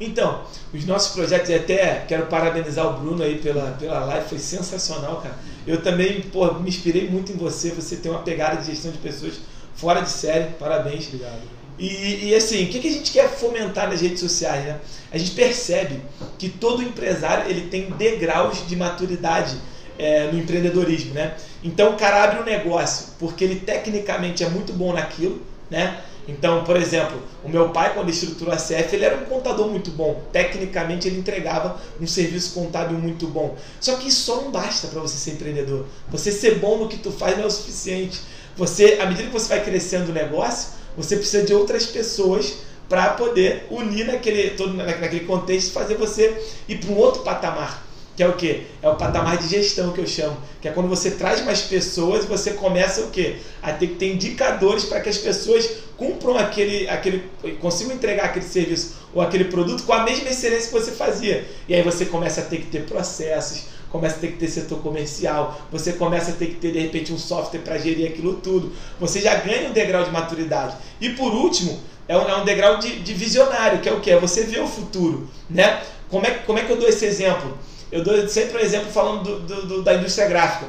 Então, 0.00 0.42
os 0.74 0.84
nossos 0.84 1.14
projetos, 1.14 1.48
e 1.50 1.54
até 1.54 2.00
quero 2.00 2.26
parabenizar 2.26 2.84
o 2.84 2.98
Bruno 2.98 3.22
aí 3.22 3.38
pela, 3.38 3.76
pela 3.78 4.00
live, 4.06 4.28
foi 4.28 4.40
sensacional, 4.40 5.20
cara. 5.20 5.38
Eu 5.64 5.80
também, 5.82 6.20
pô, 6.20 6.52
me 6.54 6.68
inspirei 6.68 7.08
muito 7.08 7.30
em 7.30 7.36
você, 7.36 7.70
você 7.70 7.94
tem 7.94 8.10
uma 8.10 8.22
pegada 8.22 8.56
de 8.60 8.66
gestão 8.66 8.90
de 8.90 8.98
pessoas 8.98 9.34
fora 9.76 10.00
de 10.00 10.10
série, 10.10 10.50
parabéns. 10.54 11.06
Obrigado. 11.06 11.42
E, 11.78 12.30
e 12.30 12.34
assim, 12.34 12.64
o 12.64 12.68
que, 12.70 12.80
que 12.80 12.88
a 12.88 12.92
gente 12.92 13.12
quer 13.12 13.30
fomentar 13.30 13.88
nas 13.88 14.00
redes 14.00 14.18
sociais? 14.18 14.64
Né? 14.64 14.80
A 15.12 15.16
gente 15.16 15.30
percebe 15.30 16.02
que 16.36 16.48
todo 16.48 16.82
empresário 16.82 17.48
ele 17.48 17.68
tem 17.68 17.88
degraus 17.92 18.66
de 18.66 18.74
maturidade 18.74 19.56
é, 19.98 20.30
no 20.30 20.38
empreendedorismo. 20.38 21.14
Né? 21.14 21.34
Então 21.62 21.92
o 21.92 21.96
cara 21.96 22.24
abre 22.24 22.40
um 22.40 22.44
negócio 22.44 23.08
porque 23.18 23.44
ele 23.44 23.56
tecnicamente 23.56 24.44
é 24.44 24.48
muito 24.48 24.72
bom 24.72 24.92
naquilo, 24.92 25.42
né? 25.70 26.02
Então, 26.28 26.62
por 26.62 26.76
exemplo, 26.76 27.22
o 27.42 27.48
meu 27.48 27.70
pai, 27.70 27.94
quando 27.94 28.10
estruturou 28.10 28.52
a 28.52 28.58
CF, 28.58 28.94
ele 28.94 29.06
era 29.06 29.16
um 29.16 29.24
contador 29.24 29.66
muito 29.68 29.90
bom. 29.90 30.22
Tecnicamente, 30.30 31.08
ele 31.08 31.18
entregava 31.18 31.80
um 31.98 32.06
serviço 32.06 32.52
contábil 32.52 32.98
muito 32.98 33.26
bom. 33.26 33.56
Só 33.80 33.96
que 33.96 34.08
isso 34.08 34.26
só 34.26 34.42
não 34.42 34.50
basta 34.50 34.88
para 34.88 35.00
você 35.00 35.16
ser 35.16 35.30
empreendedor. 35.32 35.86
Você 36.10 36.30
ser 36.30 36.56
bom 36.56 36.76
no 36.76 36.86
que 36.86 36.98
tu 36.98 37.10
faz 37.10 37.34
não 37.38 37.44
é 37.44 37.46
o 37.46 37.50
suficiente. 37.50 38.20
Você, 38.58 38.98
à 39.00 39.06
medida 39.06 39.28
que 39.28 39.32
você 39.32 39.48
vai 39.48 39.64
crescendo 39.64 40.10
o 40.10 40.14
negócio, 40.14 40.72
você 40.94 41.16
precisa 41.16 41.46
de 41.46 41.54
outras 41.54 41.86
pessoas 41.86 42.58
para 42.90 43.14
poder 43.14 43.66
unir 43.70 44.04
naquele, 44.04 44.50
todo, 44.50 44.74
naquele 44.74 45.20
contexto 45.20 45.72
fazer 45.72 45.94
você 45.94 46.42
ir 46.68 46.76
para 46.76 46.90
um 46.90 46.96
outro 46.98 47.22
patamar 47.22 47.87
que 48.18 48.22
é 48.24 48.26
o 48.26 48.32
que? 48.32 48.66
É 48.82 48.88
o 48.88 48.96
patamar 48.96 49.38
de 49.38 49.46
gestão 49.46 49.92
que 49.92 50.00
eu 50.00 50.06
chamo, 50.06 50.36
que 50.60 50.66
é 50.66 50.72
quando 50.72 50.88
você 50.88 51.12
traz 51.12 51.40
mais 51.44 51.60
pessoas 51.60 52.24
e 52.24 52.26
você 52.26 52.50
começa 52.50 53.02
o 53.02 53.10
que? 53.10 53.36
A 53.62 53.72
ter 53.72 53.86
que 53.86 53.94
ter 53.94 54.12
indicadores 54.12 54.86
para 54.86 55.00
que 55.00 55.08
as 55.08 55.18
pessoas 55.18 55.70
cumpram 55.96 56.36
aquele, 56.36 56.88
aquele, 56.88 57.30
consigam 57.60 57.94
entregar 57.94 58.24
aquele 58.24 58.44
serviço 58.44 58.96
ou 59.14 59.22
aquele 59.22 59.44
produto 59.44 59.84
com 59.84 59.92
a 59.92 60.02
mesma 60.02 60.30
excelência 60.30 60.66
que 60.66 60.72
você 60.72 60.90
fazia. 60.90 61.46
E 61.68 61.74
aí 61.76 61.80
você 61.80 62.06
começa 62.06 62.40
a 62.40 62.44
ter 62.44 62.56
que 62.56 62.66
ter 62.66 62.86
processos, 62.86 63.66
começa 63.88 64.16
a 64.16 64.18
ter 64.18 64.32
que 64.32 64.38
ter 64.38 64.48
setor 64.48 64.80
comercial, 64.80 65.56
você 65.70 65.92
começa 65.92 66.32
a 66.32 66.34
ter 66.34 66.46
que 66.46 66.56
ter 66.56 66.72
de 66.72 66.80
repente 66.80 67.12
um 67.12 67.18
software 67.18 67.60
para 67.60 67.78
gerir 67.78 68.08
aquilo 68.08 68.34
tudo. 68.34 68.72
Você 68.98 69.20
já 69.20 69.36
ganha 69.36 69.68
um 69.68 69.72
degrau 69.72 70.02
de 70.02 70.10
maturidade. 70.10 70.76
E 71.00 71.10
por 71.10 71.32
último, 71.32 71.78
é 72.08 72.18
um, 72.18 72.28
é 72.28 72.36
um 72.36 72.44
degrau 72.44 72.78
de, 72.78 72.98
de 72.98 73.14
visionário, 73.14 73.78
que 73.78 73.88
é 73.88 73.92
o 73.92 74.00
que? 74.00 74.10
É 74.10 74.18
você 74.18 74.42
ver 74.42 74.60
o 74.60 74.66
futuro, 74.66 75.30
né? 75.48 75.84
Como 76.08 76.26
é, 76.26 76.30
como 76.30 76.58
é 76.58 76.64
que 76.64 76.72
eu 76.72 76.76
dou 76.76 76.88
esse 76.88 77.06
exemplo? 77.06 77.56
Eu 77.90 78.02
dou 78.02 78.28
sempre 78.28 78.58
um 78.58 78.60
exemplo 78.60 78.90
falando 78.90 79.22
do, 79.22 79.40
do, 79.40 79.66
do, 79.66 79.82
da 79.82 79.94
indústria 79.94 80.28
gráfica. 80.28 80.66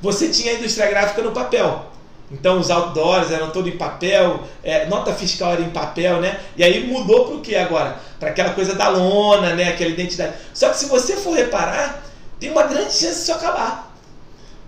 Você 0.00 0.28
tinha 0.28 0.52
a 0.52 0.54
indústria 0.54 0.88
gráfica 0.88 1.22
no 1.22 1.32
papel. 1.32 1.86
Então 2.30 2.58
os 2.58 2.70
outdoors 2.70 3.30
eram 3.30 3.50
todos 3.50 3.72
em 3.72 3.76
papel, 3.76 4.42
é, 4.62 4.86
nota 4.86 5.12
fiscal 5.12 5.52
era 5.52 5.62
em 5.62 5.70
papel, 5.70 6.20
né? 6.20 6.40
E 6.56 6.64
aí 6.64 6.86
mudou 6.86 7.26
para 7.26 7.34
o 7.36 7.40
que 7.40 7.54
agora? 7.54 7.98
Para 8.18 8.30
aquela 8.30 8.50
coisa 8.50 8.74
da 8.74 8.88
lona, 8.88 9.54
né? 9.54 9.68
Aquela 9.68 9.90
identidade. 9.90 10.34
Só 10.52 10.70
que 10.70 10.78
se 10.78 10.86
você 10.86 11.16
for 11.16 11.34
reparar, 11.34 12.02
tem 12.40 12.50
uma 12.50 12.64
grande 12.64 12.92
chance 12.92 13.14
de 13.14 13.22
isso 13.22 13.32
acabar. 13.32 13.94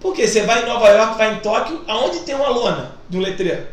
Porque 0.00 0.26
você 0.26 0.42
vai 0.42 0.62
em 0.62 0.66
Nova 0.66 0.88
York, 0.88 1.18
vai 1.18 1.35
em 1.35 1.40
Tóquio, 1.40 1.83
aonde 1.88 2.21
tem 2.21 2.35
uma 2.35 2.49
lona 2.49 2.99
um 3.12 3.21
letreiro? 3.21 3.66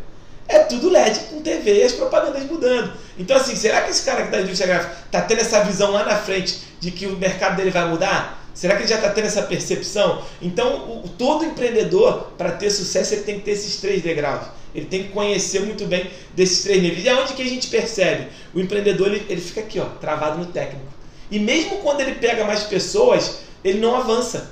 É 0.48 0.60
tudo 0.60 0.90
LED 0.90 1.20
com 1.32 1.42
TV 1.42 1.80
e 1.80 1.84
as 1.84 1.94
propagandas 1.94 2.44
mudando. 2.44 2.94
Então, 3.18 3.36
assim, 3.36 3.56
será 3.56 3.82
que 3.82 3.92
esse 3.92 4.06
cara 4.06 4.22
que 4.22 4.28
está 4.28 4.38
da 4.38 4.44
indústria 4.44 4.68
gráfica 4.68 4.96
está 5.06 5.22
tendo 5.22 5.42
essa 5.42 5.64
visão 5.64 5.92
lá 5.92 6.04
na 6.04 6.18
frente 6.18 6.60
de 6.80 6.92
que 6.92 7.08
o 7.08 7.18
mercado 7.18 7.56
dele 7.56 7.72
vai 7.72 7.88
mudar? 7.88 8.44
Será 8.54 8.76
que 8.76 8.84
ele 8.84 8.90
já 8.90 8.98
está 8.98 9.10
tendo 9.10 9.26
essa 9.26 9.42
percepção? 9.42 10.24
Então, 10.42 11.02
o, 11.04 11.10
todo 11.10 11.44
empreendedor, 11.44 12.32
para 12.38 12.52
ter 12.52 12.70
sucesso, 12.70 13.16
ele 13.16 13.24
tem 13.24 13.40
que 13.40 13.46
ter 13.46 13.52
esses 13.52 13.78
três 13.82 14.04
degraus. 14.04 14.48
Ele 14.74 14.86
tem 14.86 15.04
que 15.04 15.10
conhecer 15.10 15.62
muito 15.62 15.86
bem 15.86 16.10
desses 16.36 16.64
três 16.64 16.82
níveis. 16.82 17.04
E 17.04 17.10
é 17.10 17.16
onde 17.16 17.34
que 17.34 17.42
a 17.42 17.46
gente 17.46 17.68
percebe? 17.68 18.28
O 18.54 18.60
empreendedor 18.60 19.08
ele, 19.08 19.26
ele 19.28 19.42
fica 19.42 19.62
aqui, 19.62 19.80
ó, 19.80 19.86
travado 20.00 20.38
no 20.38 20.46
técnico. 20.46 20.86
E 21.32 21.40
mesmo 21.40 21.78
quando 21.78 22.02
ele 22.02 22.16
pega 22.16 22.46
mais 22.46 22.64
pessoas, 22.64 23.40
ele 23.64 23.80
não 23.80 23.96
avança. 23.96 24.52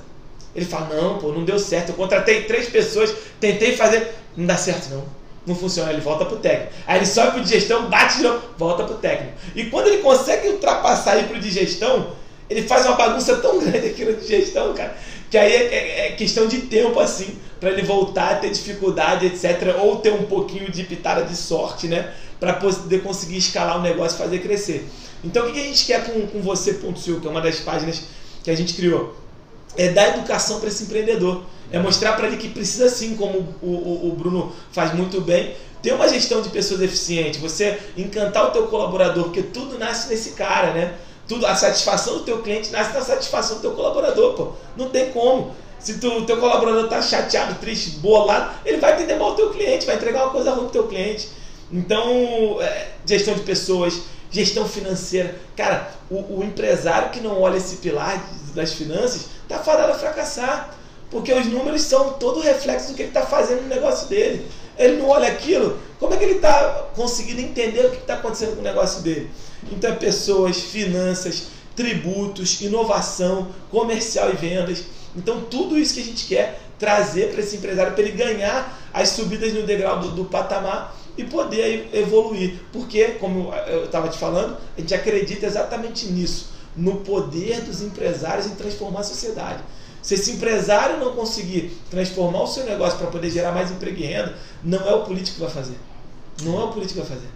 Ele 0.55 0.65
fala: 0.65 0.95
não, 0.95 1.19
pô, 1.19 1.31
não 1.31 1.45
deu 1.45 1.59
certo. 1.59 1.89
Eu 1.89 1.95
contratei 1.95 2.43
três 2.43 2.67
pessoas, 2.67 3.13
tentei 3.39 3.75
fazer, 3.75 4.15
não 4.35 4.45
dá 4.45 4.57
certo 4.57 4.89
não 4.89 5.22
não 5.45 5.55
funciona, 5.55 5.91
ele 5.91 6.01
volta 6.01 6.25
pro 6.25 6.37
técnico. 6.37 6.71
Aí 6.87 6.99
ele 6.99 7.05
sobe 7.05 7.31
pro 7.31 7.41
digestão, 7.41 7.89
bate 7.89 8.17
de 8.17 8.23
novo, 8.23 8.41
volta 8.57 8.83
pro 8.83 8.95
técnico. 8.95 9.33
E 9.55 9.65
quando 9.65 9.87
ele 9.87 9.97
consegue 9.97 10.47
ultrapassar 10.47 11.19
e 11.19 11.23
pro 11.23 11.39
digestão, 11.39 12.11
ele 12.49 12.63
faz 12.63 12.85
uma 12.85 12.95
bagunça 12.95 13.37
tão 13.37 13.59
grande 13.63 13.87
aqui 13.87 14.05
no 14.05 14.13
digestão, 14.15 14.73
cara, 14.73 14.95
que 15.29 15.37
aí 15.37 15.51
é, 15.51 15.73
é, 15.73 16.07
é 16.07 16.11
questão 16.11 16.47
de 16.47 16.61
tempo, 16.61 16.99
assim, 16.99 17.37
para 17.59 17.71
ele 17.71 17.81
voltar 17.81 18.31
a 18.31 18.35
ter 18.35 18.51
dificuldade, 18.51 19.25
etc. 19.25 19.75
Ou 19.81 19.97
ter 19.97 20.13
um 20.13 20.23
pouquinho 20.23 20.71
de 20.71 20.83
pitada 20.83 21.23
de 21.23 21.35
sorte, 21.35 21.87
né? 21.87 22.13
Para 22.39 22.53
poder 22.53 23.01
conseguir 23.01 23.37
escalar 23.37 23.79
o 23.79 23.81
negócio 23.81 24.15
e 24.15 24.17
fazer 24.19 24.39
crescer. 24.39 24.87
Então, 25.23 25.47
o 25.47 25.51
que 25.51 25.59
a 25.59 25.63
gente 25.63 25.85
quer 25.85 26.05
com, 26.05 26.27
com 26.27 26.41
você.sil, 26.41 27.21
que 27.21 27.27
é 27.27 27.29
uma 27.29 27.41
das 27.41 27.59
páginas 27.61 28.03
que 28.43 28.51
a 28.51 28.55
gente 28.55 28.73
criou? 28.73 29.15
É 29.77 29.89
dar 29.89 30.09
educação 30.09 30.59
para 30.59 30.69
esse 30.69 30.83
empreendedor. 30.83 31.43
É 31.71 31.79
mostrar 31.79 32.13
para 32.13 32.27
ele 32.27 32.37
que 32.37 32.49
precisa 32.49 32.87
sim, 32.87 33.15
como 33.15 33.39
o, 33.61 33.67
o, 33.67 34.09
o, 34.09 34.15
Bruno 34.15 34.53
faz 34.71 34.93
muito 34.93 35.19
bem, 35.21 35.55
ter 35.81 35.91
uma 35.93 36.07
gestão 36.07 36.41
de 36.41 36.49
pessoas 36.49 36.81
eficiente, 36.81 37.39
você 37.39 37.79
encantar 37.97 38.47
o 38.47 38.51
teu 38.51 38.67
colaborador, 38.67 39.23
porque 39.23 39.41
tudo 39.41 39.79
nasce 39.79 40.07
nesse 40.07 40.31
cara, 40.31 40.71
né? 40.71 40.93
Tudo, 41.27 41.47
a 41.47 41.55
satisfação 41.55 42.19
do 42.19 42.23
teu 42.23 42.43
cliente 42.43 42.69
nasce 42.71 42.93
na 42.93 43.01
satisfação 43.01 43.57
do 43.57 43.61
teu 43.61 43.71
colaborador, 43.71 44.33
pô. 44.33 44.51
Não 44.77 44.89
tem 44.89 45.09
como. 45.11 45.55
Se 45.79 45.95
tu, 45.95 46.19
o 46.19 46.25
teu 46.25 46.37
colaborador 46.37 46.87
tá 46.87 47.01
chateado, 47.01 47.55
triste, 47.55 47.97
bolado, 47.97 48.53
ele 48.65 48.77
vai 48.77 48.93
atender 48.93 49.17
mal 49.17 49.31
o 49.31 49.35
teu 49.35 49.49
cliente, 49.49 49.85
vai 49.85 49.95
entregar 49.95 50.23
uma 50.23 50.31
coisa 50.31 50.51
ruim 50.51 50.65
pro 50.65 50.71
teu 50.71 50.87
cliente. 50.87 51.27
Então, 51.71 52.61
é, 52.61 52.89
gestão 53.05 53.33
de 53.33 53.41
pessoas, 53.41 53.99
gestão 54.29 54.67
financeira. 54.67 55.35
Cara, 55.57 55.91
o, 56.09 56.39
o, 56.39 56.43
empresário 56.43 57.09
que 57.09 57.19
não 57.19 57.41
olha 57.41 57.57
esse 57.57 57.77
pilar 57.77 58.23
das 58.53 58.73
finanças 58.73 59.27
tá 59.47 59.59
fadado 59.59 59.91
a 59.91 59.95
fracassar. 59.95 60.77
Porque 61.09 61.31
os 61.31 61.45
números 61.45 61.83
são 61.83 62.13
todo 62.13 62.39
reflexo 62.39 62.89
do 62.89 62.95
que 62.95 63.03
ele 63.03 63.09
está 63.09 63.23
fazendo 63.23 63.61
no 63.61 63.67
negócio 63.67 64.07
dele. 64.07 64.47
Ele 64.77 64.97
não 64.97 65.09
olha 65.09 65.27
aquilo, 65.27 65.77
como 65.99 66.15
é 66.15 66.17
que 66.17 66.23
ele 66.23 66.35
está 66.35 66.87
conseguindo 66.95 67.39
entender 67.39 67.85
o 67.85 67.91
que 67.91 67.97
está 67.97 68.15
acontecendo 68.15 68.55
com 68.55 68.61
o 68.61 68.63
negócio 68.63 69.01
dele? 69.03 69.29
Então 69.71 69.91
é 69.91 69.95
pessoas, 69.95 70.57
finanças, 70.57 71.43
tributos, 71.75 72.59
inovação, 72.61 73.49
comercial 73.69 74.31
e 74.31 74.35
vendas. 74.35 74.83
Então 75.15 75.41
tudo 75.41 75.77
isso 75.77 75.93
que 75.93 76.01
a 76.01 76.03
gente 76.03 76.25
quer 76.25 76.59
trazer 76.79 77.31
para 77.31 77.41
esse 77.41 77.55
empresário, 77.57 77.93
para 77.93 78.03
ele 78.03 78.17
ganhar 78.17 78.79
as 78.91 79.09
subidas 79.09 79.53
no 79.53 79.63
degrau 79.63 79.99
do, 79.99 80.09
do 80.09 80.25
patamar 80.25 80.95
e 81.17 81.23
poder 81.23 81.89
evoluir. 81.93 82.59
Porque, 82.71 83.09
como 83.19 83.53
eu 83.67 83.85
estava 83.85 84.09
te 84.09 84.17
falando, 84.17 84.57
a 84.77 84.81
gente 84.81 84.93
acredita 84.93 85.45
exatamente 85.45 86.07
nisso, 86.07 86.49
no 86.75 86.97
poder 86.97 87.61
dos 87.61 87.81
empresários 87.81 88.47
em 88.47 88.55
transformar 88.55 89.01
a 89.01 89.03
sociedade. 89.03 89.63
Se 90.01 90.15
esse 90.15 90.31
empresário 90.31 90.99
não 90.99 91.13
conseguir 91.13 91.77
transformar 91.89 92.43
o 92.43 92.47
seu 92.47 92.65
negócio 92.65 92.97
para 92.97 93.07
poder 93.07 93.29
gerar 93.29 93.53
mais 93.53 93.71
emprego 93.71 93.99
e 93.99 94.05
renda, 94.05 94.35
não 94.63 94.79
é 94.79 94.93
o 94.93 95.03
político 95.03 95.35
que 95.35 95.41
vai 95.41 95.51
fazer. 95.51 95.77
Não 96.41 96.59
é 96.59 96.63
o 96.65 96.67
político 96.69 97.01
que 97.01 97.07
vai 97.07 97.17
fazer. 97.17 97.29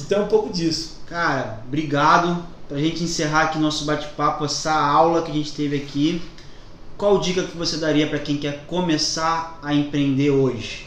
Então 0.00 0.20
é 0.20 0.24
um 0.24 0.28
pouco 0.28 0.52
disso. 0.52 0.98
Cara, 1.06 1.60
obrigado. 1.66 2.44
Pra 2.68 2.78
gente 2.78 3.02
encerrar 3.02 3.44
aqui 3.44 3.58
nosso 3.58 3.84
bate-papo, 3.86 4.44
essa 4.44 4.72
aula 4.72 5.22
que 5.22 5.30
a 5.30 5.34
gente 5.34 5.52
teve 5.52 5.76
aqui. 5.76 6.22
Qual 6.96 7.18
dica 7.18 7.42
que 7.42 7.56
você 7.56 7.78
daria 7.78 8.06
para 8.06 8.18
quem 8.18 8.36
quer 8.36 8.64
começar 8.66 9.58
a 9.62 9.72
empreender 9.72 10.30
hoje? 10.30 10.86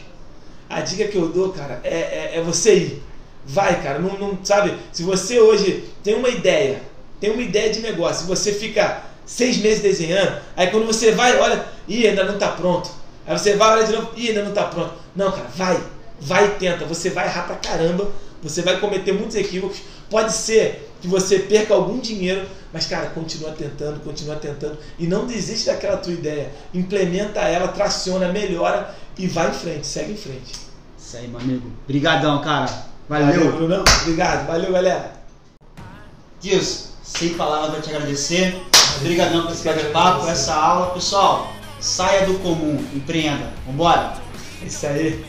A 0.70 0.80
dica 0.80 1.08
que 1.08 1.16
eu 1.16 1.28
dou, 1.28 1.50
cara, 1.50 1.80
é, 1.82 1.98
é, 1.98 2.32
é 2.36 2.42
você 2.42 2.76
ir. 2.76 3.02
Vai, 3.44 3.82
cara. 3.82 3.98
Não, 3.98 4.16
não, 4.18 4.38
sabe? 4.44 4.74
Se 4.92 5.02
você 5.02 5.40
hoje 5.40 5.84
tem 6.02 6.14
uma 6.14 6.28
ideia, 6.28 6.82
tem 7.22 7.30
uma 7.30 7.40
ideia 7.40 7.72
de 7.72 7.78
negócio, 7.78 8.26
você 8.26 8.52
fica 8.52 9.00
seis 9.24 9.56
meses 9.58 9.80
desenhando, 9.80 10.40
aí 10.56 10.66
quando 10.72 10.84
você 10.84 11.12
vai, 11.12 11.38
olha, 11.38 11.64
e 11.86 12.04
ainda 12.04 12.24
não 12.24 12.34
está 12.34 12.48
pronto. 12.48 12.90
Aí 13.24 13.38
você 13.38 13.54
vai, 13.54 13.78
olha 13.78 13.86
de 13.86 13.92
novo, 13.92 14.10
e 14.16 14.26
ainda 14.26 14.42
não 14.42 14.48
está 14.48 14.64
pronto. 14.64 14.92
Não, 15.14 15.30
cara, 15.30 15.46
vai, 15.54 15.80
vai 16.20 16.46
e 16.46 16.50
tenta. 16.58 16.84
Você 16.84 17.10
vai 17.10 17.28
errar 17.28 17.42
pra 17.42 17.54
caramba, 17.54 18.10
você 18.42 18.60
vai 18.60 18.80
cometer 18.80 19.12
muitos 19.12 19.36
equívocos. 19.36 19.78
Pode 20.10 20.32
ser 20.32 20.90
que 21.00 21.06
você 21.06 21.38
perca 21.38 21.72
algum 21.74 22.00
dinheiro, 22.00 22.44
mas 22.72 22.86
cara, 22.86 23.10
continua 23.10 23.52
tentando, 23.52 24.00
continua 24.00 24.34
tentando 24.34 24.76
e 24.98 25.06
não 25.06 25.24
desiste 25.24 25.66
daquela 25.66 25.98
tua 25.98 26.12
ideia. 26.12 26.50
Implementa 26.74 27.38
ela, 27.42 27.68
traciona, 27.68 28.32
melhora 28.32 28.92
e 29.16 29.28
vai 29.28 29.48
em 29.48 29.54
frente, 29.54 29.86
segue 29.86 30.14
em 30.14 30.16
frente. 30.16 30.54
Isso 30.98 31.16
aí, 31.16 31.28
meu 31.28 31.38
amigo. 31.38 31.70
Obrigadão, 31.84 32.40
cara. 32.40 32.86
Valeu. 33.08 33.52
Valeu, 33.52 33.84
Obrigado. 34.00 34.48
Valeu, 34.48 34.72
galera. 34.72 35.12
Deus, 36.42 36.91
sem 37.02 37.34
palavras 37.34 37.70
para 37.70 37.80
te 37.80 37.90
agradecer. 37.90 38.62
Obrigadão 39.00 39.42
por 39.42 39.52
esse 39.52 39.64
bate-papo, 39.64 40.28
essa 40.28 40.54
aula. 40.54 40.94
Pessoal, 40.94 41.52
saia 41.80 42.26
do 42.26 42.38
comum, 42.38 42.84
empreenda. 42.94 43.52
Vambora? 43.66 44.14
Isso 44.62 44.86
aí. 44.86 45.24